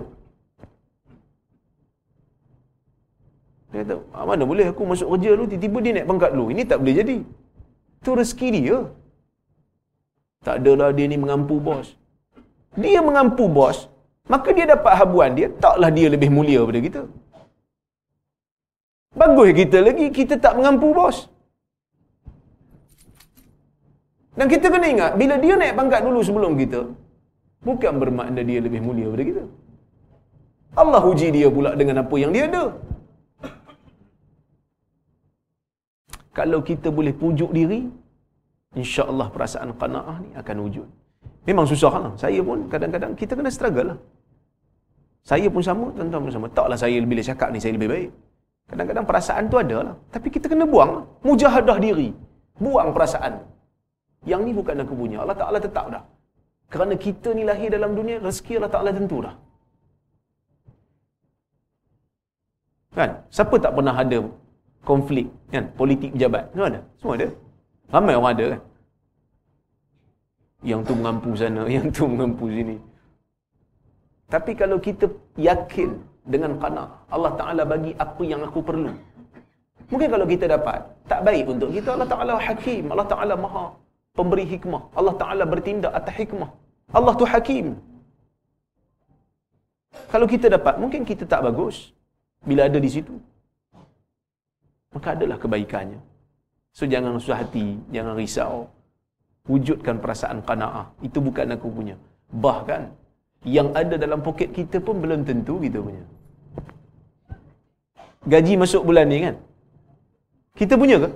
[3.70, 6.46] Dia kata, ah, mana boleh aku masuk kerja dulu, tiba-tiba dia naik pangkat dulu.
[6.54, 7.16] Ini tak boleh jadi.
[8.00, 8.78] Itu rezeki dia.
[10.46, 11.88] Tak adalah dia ni mengampu bos.
[12.82, 13.78] Dia mengampu bos,
[14.32, 17.02] maka dia dapat habuan dia, taklah dia lebih mulia daripada kita.
[19.20, 21.16] Bagus kita lagi, kita tak mengampu bos.
[24.38, 26.80] Dan kita kena ingat, bila dia naik pangkat dulu sebelum kita,
[27.68, 29.44] bukan bermakna dia lebih mulia daripada kita.
[30.82, 32.64] Allah uji dia pula dengan apa yang dia ada.
[36.38, 37.80] Kalau kita boleh pujuk diri,
[38.78, 40.88] insya Allah perasaan qanaah ni akan wujud.
[41.48, 42.12] Memang susah lah.
[42.22, 43.98] Saya pun kadang-kadang kita kena struggle lah.
[45.30, 46.46] Saya pun sama, tuan-tuan pun sama.
[46.58, 48.10] Taklah saya bila cakap ni saya lebih baik.
[48.70, 49.94] Kadang-kadang perasaan tu ada lah.
[50.14, 51.04] Tapi kita kena buang lah.
[51.26, 52.08] Mujahadah diri.
[52.64, 53.42] Buang perasaan.
[54.30, 55.18] Yang ni bukan aku punya.
[55.24, 56.04] Allah Ta'ala tetap dah.
[56.70, 59.34] Kerana kita ni lahir dalam dunia, rezeki Allah Ta'ala tentu dah.
[62.94, 63.10] Kan?
[63.34, 64.18] Siapa tak pernah ada
[64.84, 65.64] konflik kan?
[65.76, 66.44] Politik pejabat.
[66.52, 67.28] Semua ada semua ada.
[67.90, 68.60] Ramai orang ada kan?
[70.60, 72.76] Yang tu mengampu sana yang tu mengampu sini.
[74.30, 75.90] Tapi kalau kita yakin
[76.22, 78.92] dengan qana Allah taala bagi apa yang aku perlu.
[79.90, 82.84] Mungkin kalau kita dapat tak baik untuk kita Allah taala hakim.
[82.94, 83.74] Allah taala maha
[84.14, 84.82] pemberi hikmah.
[84.94, 86.50] Allah taala bertindak atas hikmah.
[86.94, 87.74] Allah tu hakim.
[90.12, 91.90] Kalau kita dapat mungkin kita tak bagus
[92.46, 93.18] bila ada di situ
[94.94, 96.00] maka adalah kebaikannya.
[96.76, 98.70] So jangan susah hati, jangan risau.
[99.50, 100.86] Wujudkan perasaan qanaah.
[101.02, 101.96] Itu bukan aku punya.
[102.30, 102.82] Bahkan
[103.56, 106.04] yang ada dalam poket kita pun belum tentu kita punya.
[108.32, 109.34] Gaji masuk bulan ni kan?
[110.58, 111.08] Kita punya ke?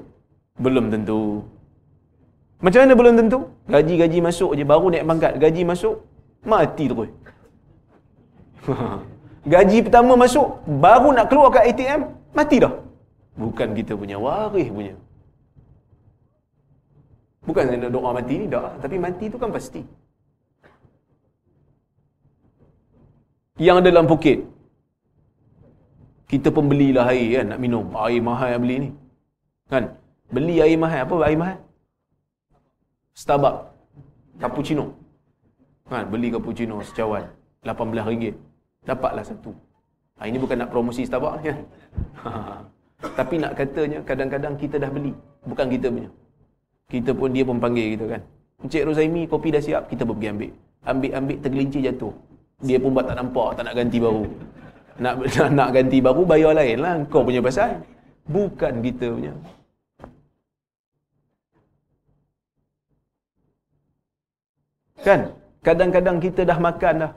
[0.64, 1.44] Belum tentu.
[2.64, 3.38] Macam mana belum tentu?
[3.68, 5.32] Gaji-gaji masuk je baru naik pangkat.
[5.42, 5.94] Gaji masuk
[6.48, 7.10] mati terus.
[9.52, 12.00] Gaji pertama masuk baru nak keluar kat ATM
[12.32, 12.72] mati dah.
[13.34, 14.94] Bukan kita punya waris punya.
[17.44, 18.72] Bukan saya doa mati ni, dah.
[18.80, 19.84] Tapi mati tu kan pasti.
[23.60, 24.38] Yang ada dalam poket.
[26.30, 27.84] Kita pun belilah air kan, nak minum.
[27.94, 28.90] Air mahal yang beli ni.
[29.68, 29.84] Kan?
[30.32, 31.04] Beli air mahal.
[31.04, 31.58] Apa air mahal?
[33.12, 33.60] Starbucks.
[34.40, 34.86] Cappuccino.
[35.86, 36.08] Kan?
[36.08, 37.28] Beli cappuccino secawan.
[37.62, 38.34] RM18.
[38.88, 39.52] Dapatlah satu.
[40.18, 41.58] Ha, ini bukan nak promosi Starbucks kan?
[43.12, 45.12] Tapi nak katanya kadang-kadang kita dah beli.
[45.44, 46.10] Bukan kita punya.
[46.88, 48.22] Kita pun dia pun panggil kita kan.
[48.64, 49.92] Encik Rozaimi kopi dah siap.
[49.92, 50.50] Kita pun pergi ambil.
[50.88, 52.14] Ambil-ambil tergelincir jatuh.
[52.64, 53.60] Dia pun buat tak nampak.
[53.60, 54.24] Tak nak ganti baru.
[54.96, 56.94] Nak, nak, nak ganti baru bayar lain lah.
[57.12, 57.84] Kau punya pasal.
[58.24, 59.32] Bukan kita punya.
[65.04, 65.20] Kan?
[65.60, 67.12] Kadang-kadang kita dah makan dah.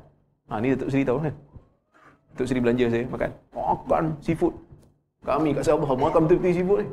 [0.52, 1.36] Ha, ni Datuk Seri tahu kan?
[2.36, 3.32] Datuk Seri belanja saya makan.
[3.56, 4.67] Makan seafood.
[5.26, 6.88] Kami kat Sabah makan betul-betul sibuk ni.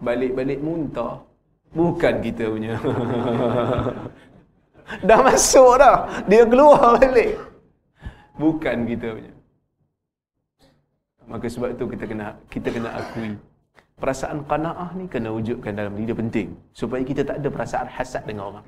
[0.00, 1.24] Balik-balik muntah.
[1.72, 2.80] Bukan kita punya.
[5.08, 6.24] dah masuk dah.
[6.30, 7.36] Dia keluar balik.
[8.40, 9.32] Bukan kita punya.
[11.26, 13.34] Maka sebab itu kita kena kita kena akui
[13.96, 18.44] perasaan qanaah ni kena wujudkan dalam diri penting supaya kita tak ada perasaan hasad dengan
[18.52, 18.66] orang.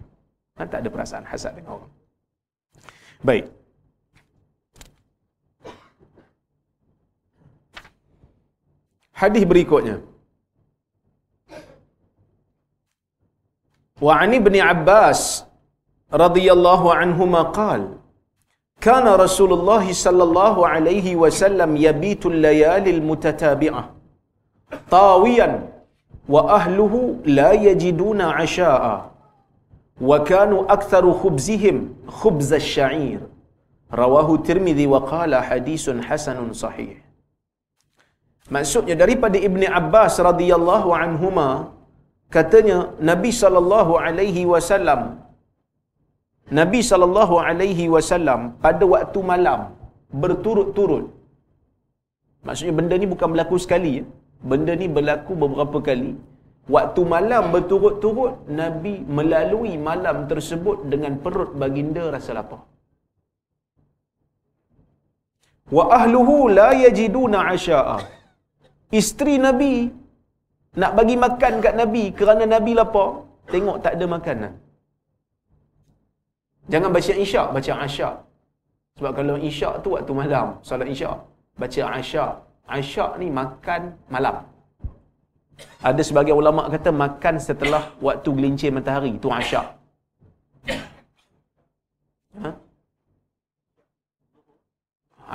[0.59, 1.93] Ha, tak ada perasaan hasad dengan orang.
[3.23, 3.45] Baik.
[9.21, 9.97] Hadis berikutnya.
[14.07, 15.43] Wa an ibn Abbas
[16.25, 17.99] radhiyallahu anhuma qala
[18.79, 23.85] كان رسول الله صلى الله عليه وسلم يبيت الليالي المتتابعة
[24.91, 25.51] طاويا
[26.29, 29.11] وأهله لا يجدون عشاء
[30.01, 31.77] وكانوا أكثر خبزهم
[32.09, 33.21] خبز الشعير
[33.95, 37.08] رواه الترمذي وقال حديث حسن صحيح
[38.57, 41.49] Maksudnya daripada Ibni Abbas radhiyallahu anhuma
[42.37, 42.79] katanya
[43.11, 45.01] Nabi sallallahu alaihi wasallam
[46.61, 49.61] Nabi sallallahu alaihi wasallam pada waktu malam
[50.23, 51.07] berturut-turut.
[52.47, 54.05] Maksudnya benda ni bukan berlaku sekali ya.
[54.51, 56.11] Benda ni berlaku beberapa kali.
[56.75, 62.61] Waktu malam berturut-turut Nabi melalui malam tersebut dengan perut baginda rasa lapar.
[65.77, 67.99] Wa ahluhu la yajiduna asya'a.
[68.89, 69.93] Isteri Nabi
[70.81, 74.53] nak bagi makan kat Nabi kerana Nabi lapar, tengok tak ada makanan.
[76.73, 78.15] Jangan baca isyak, baca asyak.
[79.01, 81.17] Sebab kalau isyak tu waktu malam, solat isyak.
[81.57, 82.33] Baca asyak.
[82.69, 84.45] Asyak ni makan malam.
[85.81, 89.17] Ada sebagai ulama kata makan setelah waktu gelincir matahari.
[89.17, 89.67] Itu asyak.
[92.45, 92.51] Ha?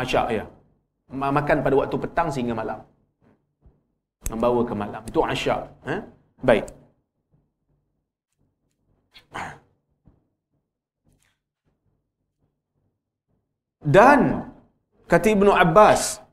[0.02, 0.44] Asyak ya.
[1.10, 2.80] Makan pada waktu petang sehingga malam.
[4.34, 5.02] Membawa ke malam.
[5.06, 5.62] Itu asyak.
[5.88, 5.96] Ha?
[6.42, 6.66] Baik.
[13.84, 14.20] Dan
[15.12, 16.24] kata Ibnu Abbas,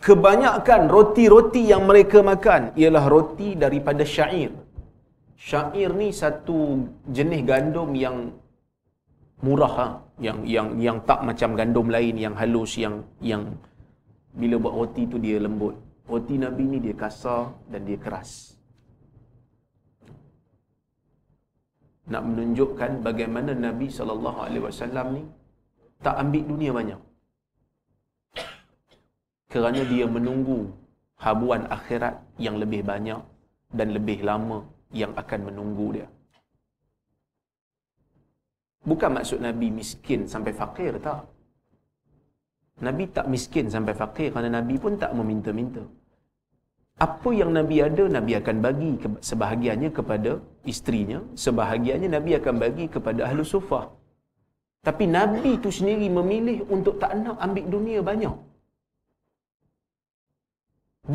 [0.00, 4.50] kebanyakan roti-roti yang mereka makan ialah roti daripada syair.
[5.36, 8.16] Syair ni satu jenis gandum yang
[9.44, 9.86] murah ha?
[10.26, 13.42] yang yang yang tak macam gandum lain yang halus yang yang
[14.32, 15.76] bila buat roti tu dia lembut.
[16.12, 18.52] Roti Nabi ni dia kasar dan dia keras.
[22.12, 23.88] Nak menunjukkan bagaimana Nabi
[24.60, 25.24] wasallam ni
[26.04, 27.00] tak ambil dunia banyak.
[29.48, 30.68] Kerana dia menunggu
[31.16, 33.20] habuan akhirat yang lebih banyak
[33.72, 36.08] dan lebih lama yang akan menunggu dia.
[38.84, 41.24] Bukan maksud Nabi miskin sampai fakir, tak.
[42.84, 46.01] Nabi tak miskin sampai fakir kerana Nabi pun tak meminta-minta.
[46.98, 48.90] Apa yang Nabi ada, Nabi akan bagi
[49.28, 53.88] sebahagiannya kepada istrinya, sebahagiannya Nabi akan bagi kepada ahlu sufah.
[54.82, 58.34] Tapi Nabi itu sendiri memilih untuk tak nak ambil dunia banyak.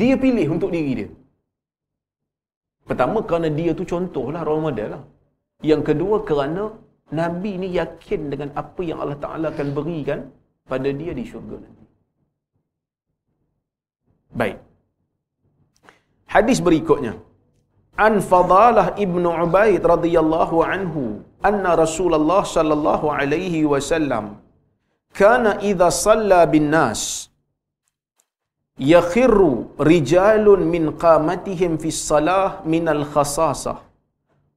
[0.00, 1.10] Dia pilih untuk diri dia.
[2.88, 5.02] Pertama kerana dia tu contohlah model lah.
[5.60, 6.72] Yang kedua kerana
[7.20, 10.28] Nabi ni yakin dengan apa yang Allah Ta'ala akan berikan
[10.68, 11.84] pada dia di syurga nanti.
[14.40, 14.67] Baik.
[16.34, 17.14] Hadis berikutnya.
[18.06, 21.02] An Fadalah Ibn Ubaid radhiyallahu anhu
[21.48, 24.26] anna Rasulullah sallallahu alaihi wasallam
[25.20, 27.02] kana idza salla bin nas
[28.94, 29.52] yakhirru
[29.90, 33.76] rijalun min qamatihim fi salah min al khasasah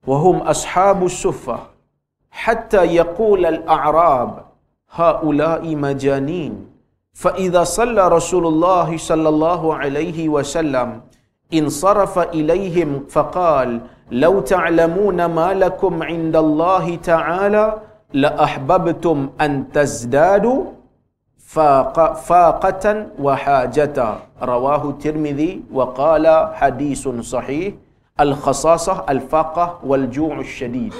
[0.10, 1.62] wa hum ashabu suffah
[2.43, 4.31] hatta yaqul al a'rab
[4.99, 6.53] haula'i majanin
[7.24, 11.01] fa idza salla Rasulullah sallallahu alaihi wasallam
[11.54, 13.82] انصرف إليهم فقال
[14.12, 17.66] لو تعلمون ما لكم عند الله تعالى
[18.14, 20.64] لأحببتم أن تزدادوا
[21.38, 23.97] فاق فاقة وحاجة.
[24.43, 27.74] رواه الترمذي وقال حديث صحيح
[28.20, 30.93] الخصاصة الفاقة والجوع الشديد.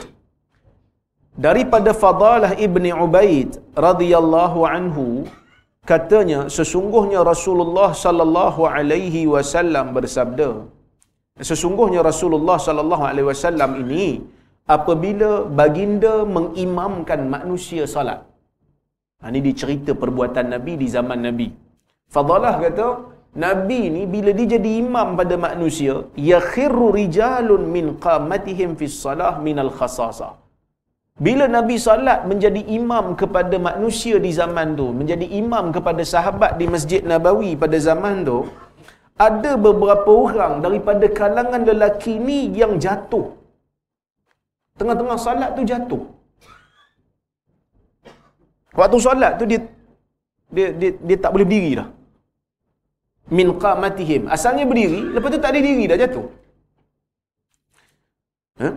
[1.38, 5.26] daripada Fadalah ibni Ubaid radhiyallahu anhu
[5.89, 10.49] katanya sesungguhnya Rasulullah sallallahu alaihi wasallam bersabda
[11.49, 14.05] sesungguhnya Rasulullah sallallahu alaihi wasallam ini
[14.75, 18.19] apabila baginda mengimamkan manusia salat.
[19.21, 21.47] Ha, ini dicerita perbuatan Nabi di zaman Nabi.
[22.15, 22.88] Fadalah kata
[23.43, 25.93] Nabi ni bila dia jadi imam pada manusia
[26.32, 30.32] yakhirru rijalun min qamatihim fi salah min al khasasah
[31.26, 36.66] bila Nabi salat menjadi imam kepada manusia di zaman tu, menjadi imam kepada sahabat di
[36.74, 38.38] Masjid Nabawi pada zaman tu,
[39.28, 43.28] ada beberapa orang daripada kalangan lelaki ni yang jatuh.
[44.80, 46.03] Tengah-tengah salat tu jatuh.
[48.80, 49.59] Waktu salat tu dia
[50.51, 51.88] dia dia, dia tak boleh berdiri dah
[53.32, 56.26] min qamatihim asalnya berdiri lepas tu tak ada diri dah jatuh
[58.62, 58.70] ha?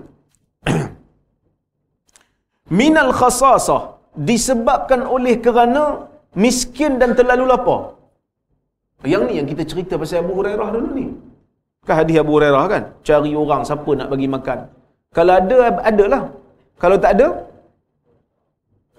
[2.70, 3.82] Minal khasasah
[4.30, 6.08] disebabkan oleh kerana
[6.44, 7.80] miskin dan terlalu lapar
[9.12, 11.06] yang ni yang kita cerita pasal Abu Hurairah dulu ni
[11.86, 14.58] kan hadis Abu Hurairah kan cari orang siapa nak bagi makan
[15.16, 15.58] kalau ada
[15.90, 16.22] adalah
[16.82, 17.28] kalau tak ada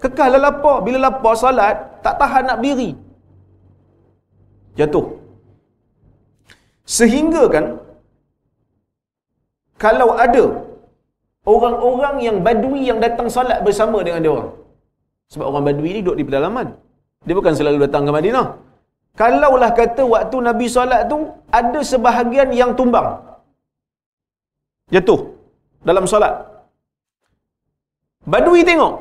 [0.02, 0.76] Kekallah lapar.
[0.86, 2.90] Bila lapar salat, tak tahan nak berdiri.
[4.78, 5.06] Jatuh.
[6.84, 7.80] Sehingga kan,
[9.80, 10.44] kalau ada
[11.54, 14.50] orang-orang yang badui yang datang salat bersama dengan dia orang.
[15.32, 16.68] Sebab orang badui ni duduk di pedalaman.
[17.26, 18.46] Dia bukan selalu datang ke Madinah.
[19.20, 21.18] Kalaulah kata waktu Nabi salat tu,
[21.58, 23.08] ada sebahagian yang tumbang.
[24.94, 25.20] Jatuh.
[25.88, 26.34] Dalam salat.
[28.26, 28.94] Badui tengok.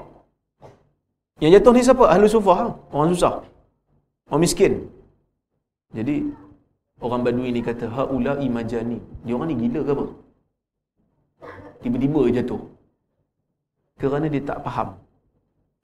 [1.44, 2.06] Yang jatuh ni siapa?
[2.14, 2.60] Ahlu sufah.
[2.96, 3.34] Orang susah.
[4.30, 4.74] Orang miskin.
[5.98, 6.16] Jadi,
[7.06, 9.00] orang badui ni kata, Ha'ula'i majani.
[9.26, 10.06] Dia orang ni gila ke apa?
[11.84, 12.62] Tiba-tiba jatuh.
[14.02, 14.90] Kerana dia tak faham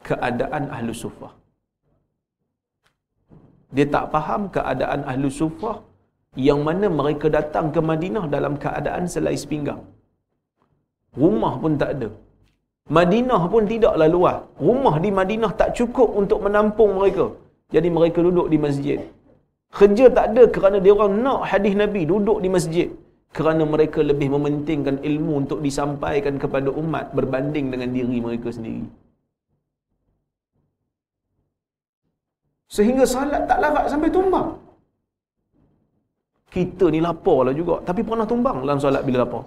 [0.07, 1.33] keadaan ahlu sufah.
[3.75, 5.77] Dia tak faham keadaan ahlu sufah
[6.47, 9.81] yang mana mereka datang ke Madinah dalam keadaan selai sepinggang.
[11.21, 12.09] Rumah pun tak ada.
[12.97, 14.37] Madinah pun tidaklah luas.
[14.67, 17.25] Rumah di Madinah tak cukup untuk menampung mereka.
[17.75, 18.99] Jadi mereka duduk di masjid.
[19.79, 22.89] Kerja tak ada kerana dia orang nak hadis Nabi duduk di masjid.
[23.31, 28.83] Kerana mereka lebih mementingkan ilmu untuk disampaikan kepada umat berbanding dengan diri mereka sendiri.
[32.75, 34.49] Sehingga salat tak larat sampai tumbang.
[36.51, 37.75] Kita ni lapar lah juga.
[37.87, 39.43] Tapi pernah tumbang dalam salat bila lapar.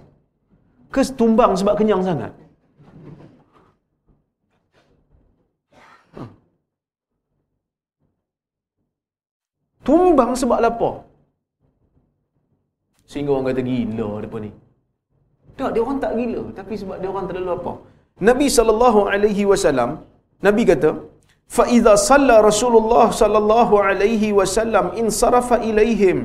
[0.93, 2.33] Kes tumbang sebab kenyang sangat.
[9.85, 10.93] Tumbang sebab lapar.
[13.11, 14.51] Sehingga orang kata gila depa ni.
[15.59, 17.73] Tak, dia orang tak gila, tapi sebab dia orang terlalu apa?
[18.29, 19.89] Nabi sallallahu alaihi wasallam,
[20.47, 20.89] Nabi kata,
[21.57, 26.19] "Fa idza salla Rasulullah sallallahu alaihi wasallam in sarafa ilaihim."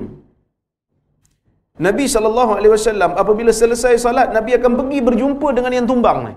[1.86, 6.34] Nabi sallallahu alaihi wasallam apabila selesai salat, Nabi akan pergi berjumpa dengan yang tumbang ni.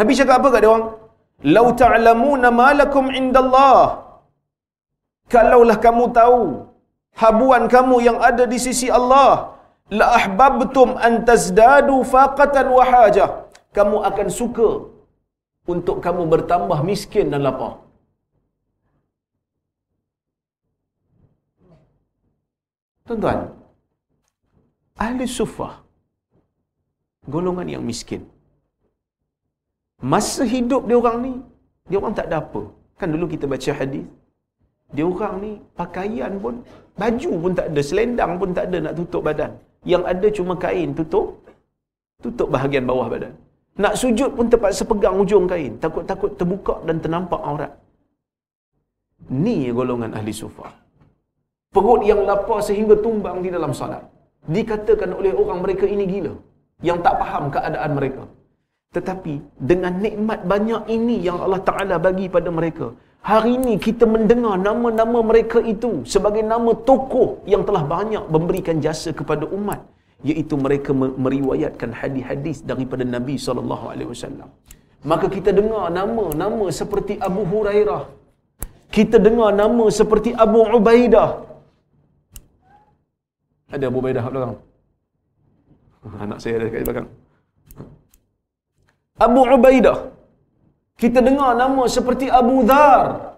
[0.00, 0.86] Nabi cakap apa kat dia orang?
[1.56, 3.78] "Lau ta'lamuna ma lakum indallah."
[5.32, 6.42] Kalaulah kamu tahu
[7.22, 9.30] habuan kamu yang ada di sisi Allah
[9.98, 13.30] la ahbabtum an tazdadu faqatan wa hajah
[13.76, 14.70] kamu akan suka
[15.74, 17.84] untuk kamu bertambah miskin dan lapar
[23.08, 23.40] Tuan-tuan,
[25.04, 25.72] ahli sufah,
[27.32, 28.22] golongan yang miskin.
[30.12, 31.32] Masa hidup dia orang ni,
[31.88, 32.62] dia orang tak ada apa.
[32.96, 34.08] Kan dulu kita baca hadis,
[34.96, 36.64] dia orang ni pakaian pun
[37.00, 39.52] baju pun tak ada selendang pun tak ada nak tutup badan.
[39.92, 41.26] Yang ada cuma kain tutup
[42.24, 43.34] tutup bahagian bawah badan.
[43.82, 45.72] Nak sujud pun terpaksa pegang ujung kain.
[45.84, 47.72] Takut-takut terbuka dan ternampak aurat.
[49.44, 50.84] Ni golongan ahli sufah
[51.74, 54.04] perut yang lapar sehingga tumbang di dalam salat.
[54.56, 56.32] Dikatakan oleh orang mereka ini gila
[56.88, 58.22] yang tak faham keadaan mereka.
[58.96, 59.34] Tetapi
[59.70, 62.86] dengan nikmat banyak ini yang Allah Ta'ala bagi pada mereka
[63.24, 69.10] Hari ini kita mendengar nama-nama mereka itu sebagai nama tokoh yang telah banyak memberikan jasa
[69.20, 69.80] kepada umat
[70.30, 70.92] iaitu mereka
[71.26, 74.48] meriwayatkan hadis-hadis daripada Nabi sallallahu alaihi wasallam.
[75.10, 78.02] Maka kita dengar nama-nama seperti Abu Hurairah.
[78.96, 81.30] Kita dengar nama seperti Abu Ubaidah.
[83.74, 84.56] Ada Abu Ubaidah belakang?
[86.24, 87.08] Anak saya ada dekat belakang.
[89.26, 89.98] Abu Ubaidah
[91.02, 93.34] kita dengar nama seperti Abu Dhar.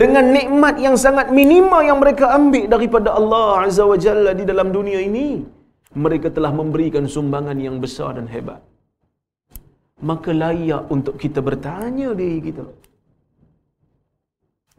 [0.00, 4.68] Dengan nikmat yang sangat minima yang mereka ambil daripada Allah Azza wa Jalla di dalam
[4.76, 5.44] dunia ini.
[6.04, 8.60] Mereka telah memberikan sumbangan yang besar dan hebat.
[10.10, 12.64] Maka layak untuk kita bertanya diri kita.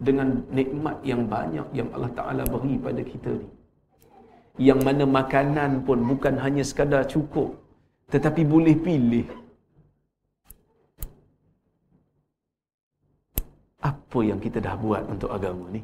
[0.07, 3.47] Dengan nikmat yang banyak yang Allah Ta'ala beri pada kita ni.
[4.67, 7.53] Yang mana makanan pun bukan hanya sekadar cukup.
[8.13, 9.42] Tetapi boleh pilih.
[13.83, 15.81] Apa yang kita dah buat untuk agama ni?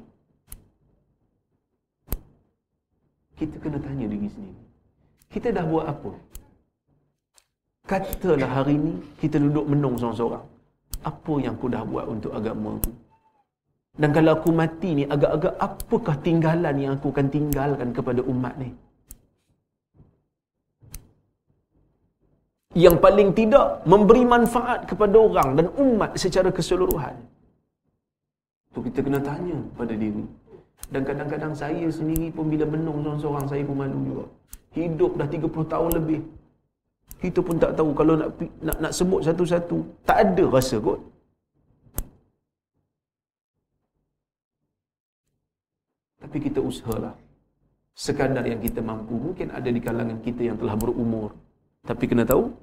[3.36, 4.64] Kita kena tanya diri sendiri.
[5.32, 6.12] Kita dah buat apa?
[7.89, 10.45] Katalah hari ni kita duduk menung seorang-seorang.
[11.04, 12.91] Apa yang aku dah buat untuk agama aku?
[14.00, 18.70] Dan kalau aku mati ni, agak-agak apakah tinggalan yang aku akan tinggalkan kepada umat ni?
[22.80, 27.16] Yang paling tidak memberi manfaat kepada orang dan umat secara keseluruhan.
[28.74, 30.24] Tu kita kena tanya pada diri.
[30.94, 34.26] Dan kadang-kadang saya sendiri pun bila menung seorang-seorang saya pun malu juga.
[34.78, 36.22] Hidup dah 30 tahun lebih.
[37.20, 38.30] Kita pun tak tahu kalau nak
[38.64, 39.78] nak, nak sebut satu-satu.
[40.08, 41.00] Tak ada rasa kot.
[46.22, 47.18] Tapi kita usahalah.
[47.98, 49.18] Sekadar yang kita mampu.
[49.18, 51.34] Mungkin ada di kalangan kita yang telah berumur.
[51.84, 52.54] Tapi kena tahu.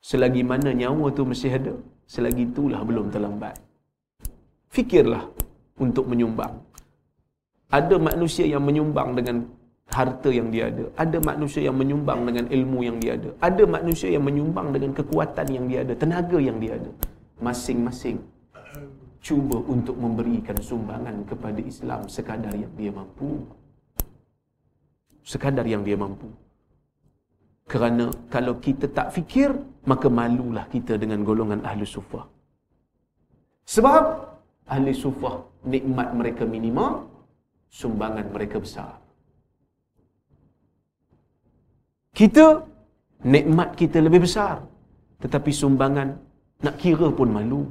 [0.00, 1.76] Selagi mana nyawa tu mesti ada.
[2.08, 3.67] Selagi itulah belum terlambat.
[4.68, 5.24] Fikirlah
[5.80, 6.60] untuk menyumbang.
[7.68, 9.44] Ada manusia yang menyumbang dengan
[9.88, 10.84] harta yang dia ada.
[10.96, 13.30] Ada manusia yang menyumbang dengan ilmu yang dia ada.
[13.40, 16.90] Ada manusia yang menyumbang dengan kekuatan yang dia ada, tenaga yang dia ada.
[17.40, 18.20] Masing-masing
[19.24, 23.44] cuba untuk memberikan sumbangan kepada Islam sekadar yang dia mampu.
[25.24, 26.28] Sekadar yang dia mampu.
[27.68, 29.52] Kerana kalau kita tak fikir,
[29.84, 32.24] maka malulah kita dengan golongan ahli sufah.
[33.68, 34.27] Sebab
[34.68, 37.08] ahli sufah nikmat mereka minima,
[37.72, 39.00] sumbangan mereka besar.
[42.12, 42.62] Kita
[43.24, 44.62] nikmat kita lebih besar.
[45.18, 46.14] Tetapi sumbangan
[46.62, 47.62] nak kira pun malu.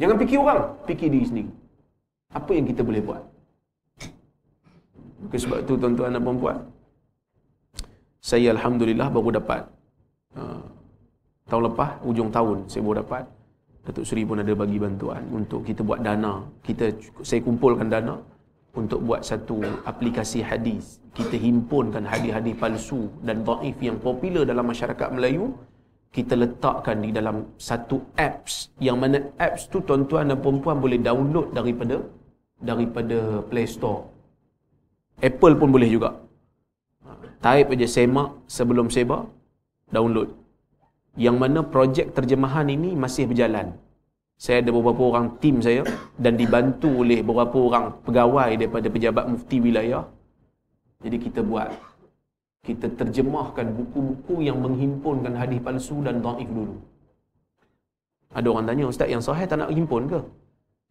[0.00, 1.50] Jangan fikir orang, fikir diri sendiri.
[2.34, 3.22] Apa yang kita boleh buat?
[5.22, 6.58] Maka sebab tu tuan-tuan dan puan
[8.22, 9.66] saya Alhamdulillah baru dapat
[10.38, 10.62] uh,
[11.50, 13.24] tahun lepas, ujung tahun saya baru dapat
[13.82, 16.46] Datuk Seri pun ada bagi bantuan untuk kita buat dana.
[16.62, 16.86] Kita
[17.26, 18.14] saya kumpulkan dana
[18.78, 21.02] untuk buat satu aplikasi hadis.
[21.10, 25.50] Kita himpunkan hadis-hadis palsu dan dhaif yang popular dalam masyarakat Melayu.
[26.14, 31.50] Kita letakkan di dalam satu apps yang mana apps tu tuan-tuan dan puan-puan boleh download
[31.50, 32.06] daripada
[32.62, 34.06] daripada Play Store.
[35.18, 36.22] Apple pun boleh juga.
[37.42, 39.26] Type aja semak sebelum sebar,
[39.90, 40.42] download
[41.16, 43.76] yang mana projek terjemahan ini masih berjalan.
[44.40, 45.84] Saya ada beberapa orang tim saya
[46.18, 50.08] dan dibantu oleh beberapa orang pegawai daripada pejabat mufti wilayah.
[51.04, 51.70] Jadi kita buat
[52.62, 56.78] kita terjemahkan buku-buku yang menghimpunkan hadis palsu dan dhaif dulu.
[58.32, 60.20] Ada orang tanya, "Ustaz, yang sahih tak nak himpun ke?"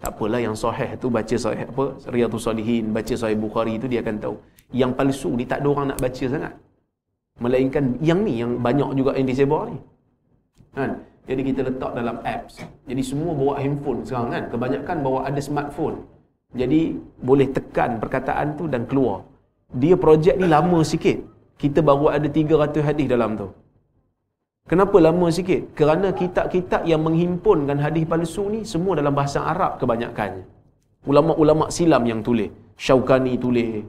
[0.02, 1.86] Tak apalah yang sahih tu baca sahih apa?
[2.10, 4.36] Riyadhus Salihin, baca sahih Bukhari tu dia akan tahu.
[4.74, 6.54] Yang palsu ni tak ada orang nak baca sangat.
[7.38, 9.78] Melainkan yang ni yang banyak juga yang disebar ni.
[10.74, 10.92] Kan?
[11.30, 12.66] Jadi kita letak dalam apps.
[12.90, 14.44] Jadi semua bawa handphone sekarang kan.
[14.50, 15.98] Kebanyakan bawa ada smartphone.
[16.58, 19.22] Jadi boleh tekan perkataan tu dan keluar.
[19.72, 21.22] Dia projek ni lama sikit.
[21.62, 23.48] Kita baru ada 300 hadis dalam tu.
[24.70, 25.74] Kenapa lama sikit?
[25.74, 30.46] Kerana kitab-kitab yang menghimpunkan hadis palsu ni semua dalam bahasa Arab kebanyakannya.
[31.10, 32.54] Ulama-ulama silam yang tulis.
[32.78, 33.82] Syaukani tulis.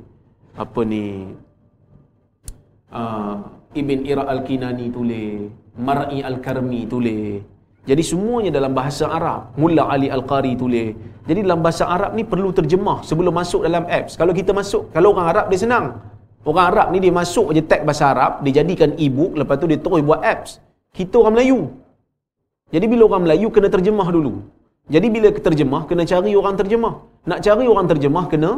[0.57, 1.29] Apa ni?
[2.89, 3.37] Uh,
[3.77, 5.53] Ibn Ira Al-Kinani tulis.
[5.77, 7.45] Mar'i Al-Karmi tulis.
[7.83, 9.59] Jadi semuanya dalam bahasa Arab.
[9.59, 10.95] Mullah Ali Al-Qari tulis.
[11.27, 14.15] Jadi dalam bahasa Arab ni perlu terjemah sebelum masuk dalam apps.
[14.15, 15.87] Kalau kita masuk, kalau orang Arab dia senang.
[16.51, 19.79] Orang Arab ni dia masuk je tag bahasa Arab, dia jadikan e-book, lepas tu dia
[19.85, 20.51] terus buat apps.
[20.99, 21.61] Kita orang Melayu.
[22.75, 24.33] Jadi bila orang Melayu kena terjemah dulu.
[24.95, 26.95] Jadi bila terjemah, kena cari orang terjemah.
[27.31, 28.51] Nak cari orang terjemah, kena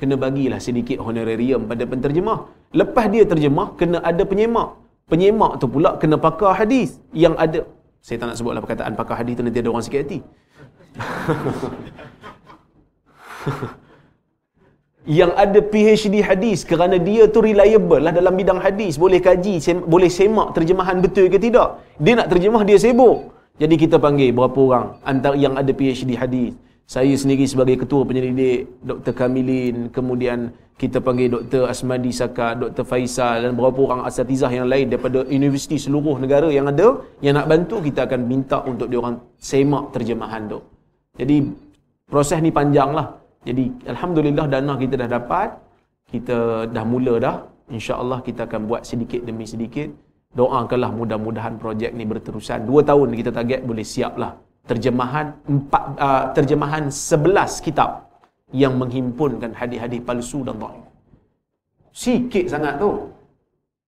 [0.00, 2.38] kena bagilah sedikit honorarium pada penterjemah.
[2.80, 4.68] Lepas dia terjemah, kena ada penyemak
[5.06, 7.62] penyemak tu pula kena pakar hadis yang ada
[8.02, 10.18] saya tak nak sebutlah perkataan pakar hadis tu nanti ada orang sikit hati
[15.06, 19.86] yang ada PhD hadis kerana dia tu reliable lah dalam bidang hadis boleh kaji sem-
[19.94, 23.30] boleh semak terjemahan betul ke tidak dia nak terjemah dia sibuk
[23.62, 28.82] jadi kita panggil berapa orang antara yang ada PhD hadis saya sendiri sebagai ketua penyelidik
[28.82, 29.14] Dr.
[29.14, 31.64] Kamilin kemudian kita panggil Dr.
[31.72, 32.84] Asmadi Saka, Dr.
[32.84, 37.48] Faisal dan beberapa orang asatizah yang lain daripada universiti seluruh negara yang ada yang nak
[37.48, 40.60] bantu kita akan minta untuk dia orang semak terjemahan tu.
[41.16, 41.48] Jadi
[42.04, 43.08] proses ni panjang lah.
[43.48, 45.48] Jadi Alhamdulillah dana kita dah dapat.
[46.12, 46.36] Kita
[46.74, 47.36] dah mula dah.
[47.76, 49.88] InsyaAllah kita akan buat sedikit demi sedikit.
[50.38, 52.66] Doakanlah mudah-mudahan projek ni berterusan.
[52.70, 54.32] Dua tahun kita target boleh siap lah.
[54.70, 57.90] Terjemahan empat, uh, terjemahan sebelas kitab
[58.62, 60.84] yang menghimpunkan hadis-hadis palsu dan dhaif.
[62.02, 62.90] Sikit sangat tu.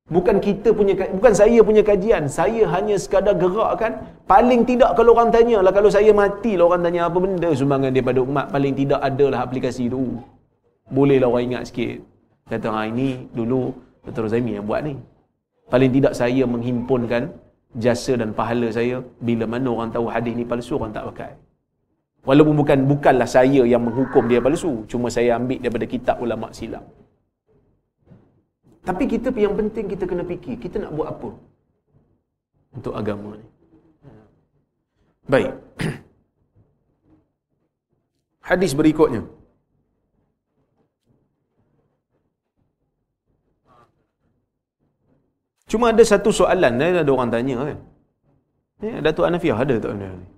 [0.08, 3.92] Bukan kita punya bukan saya punya kajian, saya hanya sekadar gerakkan
[4.24, 7.92] paling tidak kalau orang tanya lah kalau saya mati lah orang tanya apa benda sumbangan
[7.92, 10.16] daripada umat paling tidak adalah aplikasi tu.
[10.88, 12.00] Bolehlah orang ingat sikit.
[12.48, 13.60] Kata ha ini dulu
[14.08, 14.32] Dr.
[14.32, 14.96] Zaimi yang buat ni.
[15.68, 17.28] Paling tidak saya menghimpunkan
[17.76, 21.32] jasa dan pahala saya bila mana orang tahu hadis ni palsu orang tak pakai.
[22.28, 26.84] Walaupun bukan bukanlah saya yang menghukum dia palsu, cuma saya ambil daripada kitab ulama silam.
[28.88, 31.30] Tapi kita yang penting kita kena fikir, kita nak buat apa?
[32.76, 33.46] untuk agama ni.
[35.28, 35.52] Baik.
[38.48, 39.22] Hadis berikutnya.
[45.68, 47.78] Cuma ada satu soalan, eh, ada orang tanya kan.
[48.80, 50.28] Ya, Datuk Anafiah ada Datuk Anafiah ni.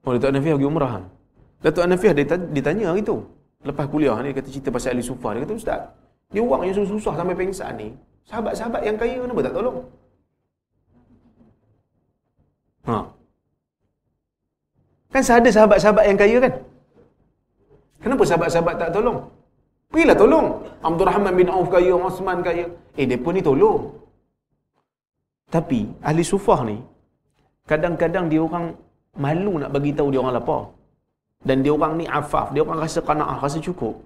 [0.00, 1.04] Oh, Datuk Anafiah pergi umrah kan.
[1.60, 2.14] Datuk Anafiah
[2.56, 3.20] ditanya hari tu.
[3.68, 5.36] Lepas kuliah ni, dia kata cerita pasal Ali Sufah.
[5.36, 5.80] Dia kata, Ustaz,
[6.32, 7.88] dia orang yang susah sampai pengsan ni,
[8.26, 9.78] sahabat-sahabat yang kaya kenapa tak tolong?
[12.88, 12.96] Ha.
[15.12, 16.54] Kan ada sahabat-sahabat yang kaya kan?
[18.02, 19.18] Kenapa sahabat-sahabat tak tolong?
[19.92, 20.46] Pergilah tolong.
[20.80, 22.64] Abdul Rahman bin Auf kaya, Osman kaya.
[22.96, 23.92] Eh, mereka ni tolong.
[25.52, 26.80] Tapi, ahli sufah ni,
[27.68, 28.72] kadang-kadang dia orang
[29.20, 30.72] malu nak bagi tahu dia orang lapar.
[31.44, 34.00] Dan dia orang ni afaf, dia orang rasa qanaah, rasa cukup.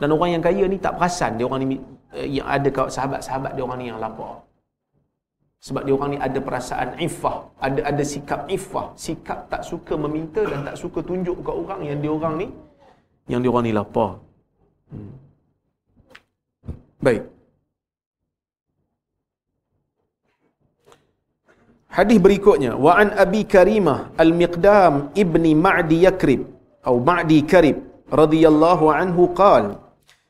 [0.00, 1.76] Dan orang yang kaya ni tak perasan dia orang ni
[2.18, 4.34] eh, yang ada sahabat-sahabat dia orang ni yang lapar.
[5.66, 10.42] Sebab dia orang ni ada perasaan iffah, ada ada sikap iffah, sikap tak suka meminta
[10.50, 12.46] dan tak suka tunjuk ke orang yang dia orang ni
[13.26, 14.10] yang dia orang ni lapar.
[14.90, 15.10] Hmm.
[17.02, 17.22] Baik.
[21.98, 26.42] Hadis berikutnya, wa an Abi Karimah Al-Miqdam ibni Ma'di Yakrib
[26.84, 27.78] atau Ma'di Karib
[28.20, 29.87] radhiyallahu anhu qala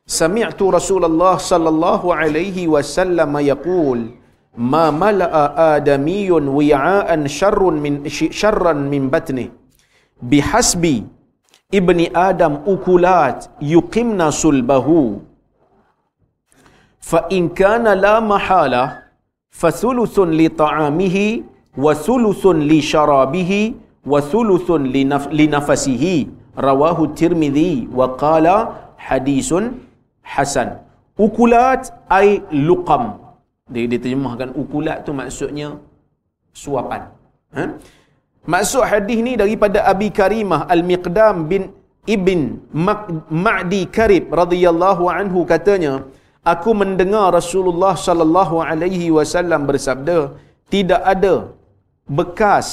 [0.09, 3.99] سمعت رسول الله صلى الله عليه وسلم يقول
[4.57, 5.33] ما ملأ
[5.77, 9.49] آدمي وعاء شر من شرا من بطنه.
[10.25, 10.85] بحسب
[11.75, 14.89] ابن آدم أكلات يقمن صلبه.
[17.01, 18.85] فإن كان لا محالة
[19.51, 21.17] فثلث لطعامه
[21.79, 23.53] وثلث لشرابه
[24.07, 24.69] وثلث
[25.41, 26.05] لنفسه.
[26.59, 28.47] رواه الترمذي وقال
[28.99, 29.51] حديث
[30.35, 30.69] hasan.
[31.27, 31.83] Ukulat
[32.19, 32.29] ai
[32.69, 33.05] luqam.
[33.73, 35.69] Dia, dia terjemahkan ukulat tu maksudnya
[36.63, 37.03] suapan.
[37.57, 37.65] Ha?
[38.53, 41.63] Maksud hadis ni daripada Abi Karimah Al-Miqdam bin
[42.17, 42.41] Ibn
[43.47, 45.95] Ma'di Karib radhiyallahu anhu katanya,
[46.53, 50.19] aku mendengar Rasulullah sallallahu alaihi wasallam bersabda,
[50.73, 51.35] tidak ada
[52.21, 52.69] bekas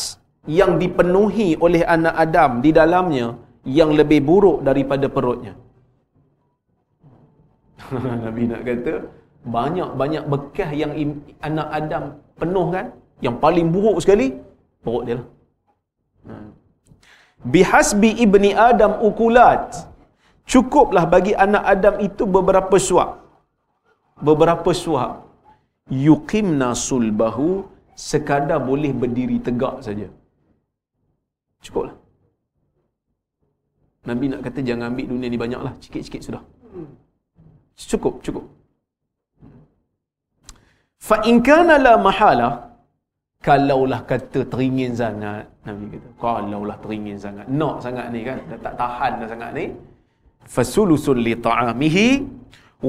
[0.60, 3.28] yang dipenuhi oleh anak Adam di dalamnya
[3.80, 5.53] yang lebih buruk daripada perutnya.
[8.26, 8.94] Nabi nak kata
[9.56, 10.92] banyak-banyak bekas yang
[11.48, 12.04] anak Adam
[12.40, 12.86] penuh kan
[13.26, 14.28] yang paling buruk sekali
[14.84, 15.28] perut dia lah.
[16.28, 16.50] Hmm.
[17.54, 19.66] Bihasbi ibni Adam ukulat.
[20.52, 23.12] Cukuplah bagi anak Adam itu beberapa suap.
[24.28, 25.12] Beberapa suap.
[26.08, 27.50] Yuqimna sulbahu
[28.08, 30.08] sekadar boleh berdiri tegak saja.
[31.66, 31.96] Cukuplah.
[34.10, 36.44] Nabi nak kata jangan ambil dunia ni banyaklah, sikit-sikit sudah.
[37.76, 38.46] Cukup, cukup.
[41.08, 42.50] Fa in kana la mahala
[43.46, 47.46] kalaulah kata teringin sangat Nabi kata kalaulah teringin sangat.
[47.60, 49.66] Nak sangat ni kan tak tahan dah sangat ni.
[50.56, 52.08] Fasulusun li ta'amihi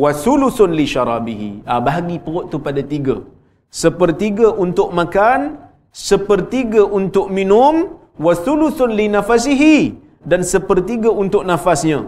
[0.03, 1.51] wa sulusun li syarabihi.
[1.73, 3.17] Ah bahagi perut tu pada tiga.
[3.83, 5.41] Sepertiga untuk makan
[6.09, 7.75] sepertiga untuk minum
[8.25, 9.79] wa sulusun li nafasihi
[10.31, 12.01] dan sepertiga untuk nafasnya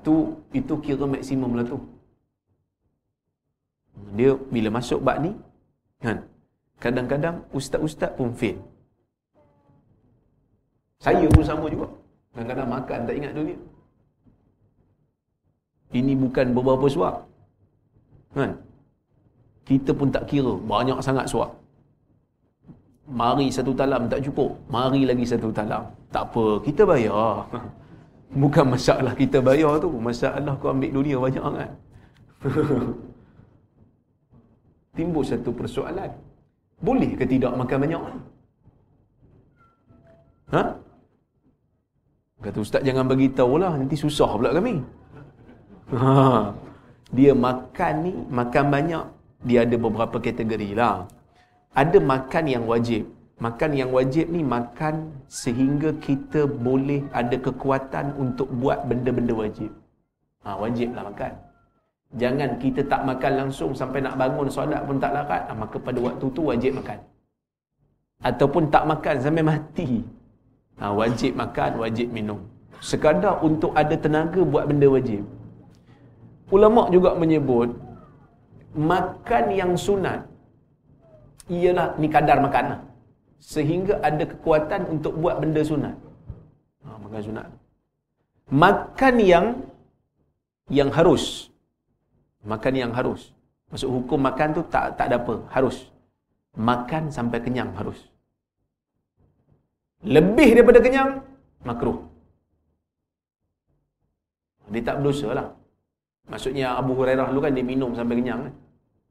[0.00, 0.14] tu
[0.56, 1.78] itu kira maksimum lah tu.
[4.16, 5.32] Dia bila masuk bab ni
[6.02, 6.24] kan
[6.82, 8.58] kadang-kadang ustaz-ustaz pun fail.
[11.02, 11.88] Saya pun sama juga.
[12.32, 13.58] Kadang-kadang makan tak ingat dunia.
[15.92, 17.14] Ini bukan beberapa suap.
[18.32, 18.56] Kan?
[19.68, 21.50] Kita pun tak kira banyak sangat suap.
[23.12, 24.56] Mari satu talam tak cukup.
[24.72, 25.84] Mari lagi satu talam.
[26.08, 27.44] Tak apa, kita bayar.
[28.32, 29.92] Bukan masalah kita bayar tu.
[29.92, 31.70] Masalah kau ambil dunia banyak kan.
[34.96, 36.10] Timbul satu persoalan.
[36.80, 38.02] Boleh ke tidak makan banyak?
[40.52, 40.62] Ha?
[42.42, 43.72] Kata ustaz jangan bagi tahu lah.
[43.76, 44.80] Nanti susah pula kami.
[45.92, 46.52] Ha.
[47.12, 49.04] Dia makan ni, makan banyak.
[49.44, 51.04] Dia ada beberapa kategori lah.
[51.76, 53.08] Ada makan yang wajib.
[53.44, 54.94] Makan yang wajib ni makan
[55.26, 59.70] sehingga kita boleh ada kekuatan untuk buat benda-benda wajib.
[60.46, 61.32] Ha, wajiblah makan.
[62.22, 65.42] Jangan kita tak makan langsung sampai nak bangun solat pun tak larat.
[65.48, 66.98] Ha, maka pada waktu tu wajib makan.
[68.30, 69.88] Ataupun tak makan sampai mati.
[70.78, 72.40] Ha, wajib makan, wajib minum.
[72.78, 75.26] Sekadar untuk ada tenaga buat benda wajib.
[76.54, 77.74] Ulama juga menyebut
[78.92, 80.30] makan yang sunat
[81.50, 82.80] ialah ni kadar makan lah
[83.42, 85.98] sehingga ada kekuatan untuk buat benda sunat.
[86.86, 87.46] Ha, makan sunat.
[88.54, 89.46] Makan yang
[90.70, 91.50] yang harus.
[92.46, 93.34] Makan yang harus.
[93.74, 95.90] Maksud hukum makan tu tak tak ada apa, harus.
[96.52, 97.96] makan sampai kenyang harus.
[100.04, 101.24] Lebih daripada kenyang,
[101.64, 102.04] makruh.
[104.68, 105.48] Dia tak berdosa lah.
[106.28, 108.54] Maksudnya Abu Hurairah dulu kan dia minum sampai kenyang kan.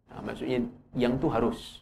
[0.10, 0.58] Ha, maksudnya
[0.94, 1.82] yang tu harus.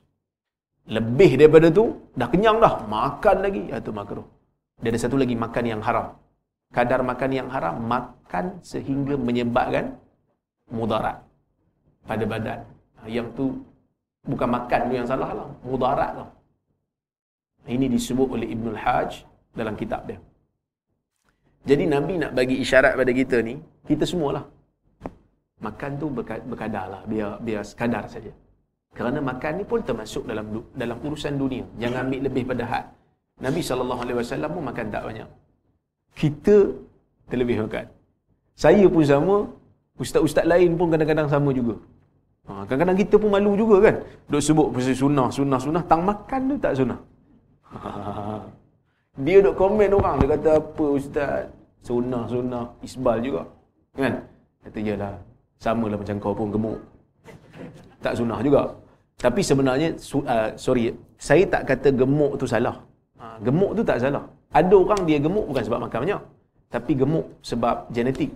[0.89, 2.81] Lebih daripada tu, dah kenyang dah.
[2.89, 3.69] Makan lagi.
[3.69, 4.27] Itu ha, makruh.
[4.81, 6.17] Dia ada satu lagi makan yang haram.
[6.73, 9.97] Kadar makan yang haram, makan sehingga menyebabkan
[10.73, 11.21] mudarat
[12.09, 12.59] pada badan.
[12.97, 13.53] Ha, yang tu
[14.25, 15.47] bukan makan tu yang salah lah.
[15.61, 16.29] Mudarat lah.
[17.69, 20.17] Ini disebut oleh Ibnul Hajj dalam kitab dia.
[21.69, 24.47] Jadi Nabi nak bagi isyarat pada kita ni, kita semualah.
[25.59, 26.07] Makan tu
[26.49, 28.31] berkadar lah, biar, biar sekadar saja.
[28.97, 30.45] Kerana makan ni pun termasuk dalam
[30.81, 31.65] dalam urusan dunia.
[31.81, 32.85] Jangan ambil lebih pada had.
[33.39, 35.29] Nabi SAW pun makan tak banyak.
[36.19, 36.55] Kita
[37.31, 37.85] terlebih makan.
[38.59, 39.35] Saya pun sama,
[39.95, 41.79] ustaz-ustaz lain pun kadang-kadang sama juga.
[42.49, 43.95] Ha, kadang-kadang kita pun malu juga kan.
[44.27, 45.83] Duk sebut pasal sunnah, sunnah, sunnah.
[45.87, 46.99] Tang makan tu tak sunnah.
[49.25, 50.15] Dia duk komen orang.
[50.19, 51.47] Dia kata apa ustaz?
[51.87, 52.65] Sunnah, sunnah.
[52.83, 53.43] Isbal juga.
[53.95, 54.19] Kan?
[54.65, 55.15] Kata je lah.
[55.59, 56.79] Sama macam kau pun gemuk.
[58.05, 58.61] Tak sunnah juga.
[59.19, 60.95] Tapi sebenarnya, uh, sorry.
[61.19, 62.75] Saya tak kata gemuk tu salah.
[63.19, 64.23] Ha, gemuk tu tak salah.
[64.55, 66.21] Ada orang dia gemuk bukan sebab makan banyak.
[66.71, 68.31] Tapi gemuk sebab genetik.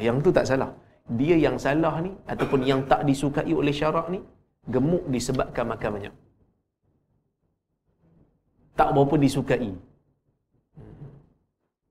[0.00, 0.70] Yang tu tak salah
[1.04, 4.20] dia yang salah ni ataupun yang tak disukai oleh syarak ni
[4.74, 6.14] gemuk disebabkan makan banyak
[8.78, 9.72] tak berapa disukai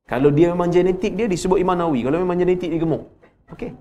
[0.09, 3.05] kalau dia memang genetik dia disebut imanawi kalau memang genetik dia gemuk
[3.53, 3.71] okey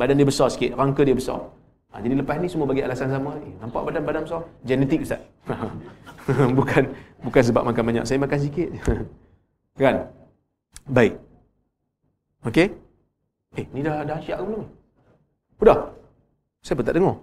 [0.00, 1.40] badan dia besar sikit rangka dia besar
[1.94, 5.22] ha, jadi lepas ni semua bagi alasan sama eh, nampak badan badan besar genetik ustaz
[6.58, 6.90] bukan
[7.22, 8.68] bukan sebab makan banyak saya makan sikit
[9.78, 10.10] kan
[10.90, 11.14] baik
[12.50, 12.74] okey
[13.54, 14.64] Eh, ni dah dah syak ke belum?
[15.62, 15.78] Sudah?
[16.66, 17.16] Siapa tak dengar?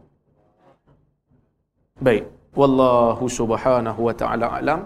[2.00, 2.24] Baik.
[2.56, 4.80] Wallahu subhanahu wa ta'ala alam.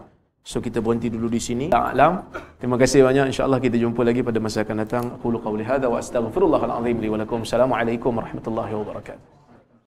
[0.46, 1.66] So kita berhenti dulu di sini.
[1.74, 2.26] Alam.
[2.58, 3.30] Terima kasih banyak.
[3.30, 5.06] InsyaAllah kita jumpa lagi pada masa akan datang.
[5.18, 7.46] Aku qawli hadha wa astaghfirullahaladzim li wa lakum.
[7.46, 9.45] Assalamualaikum warahmatullahi wabarakatuh.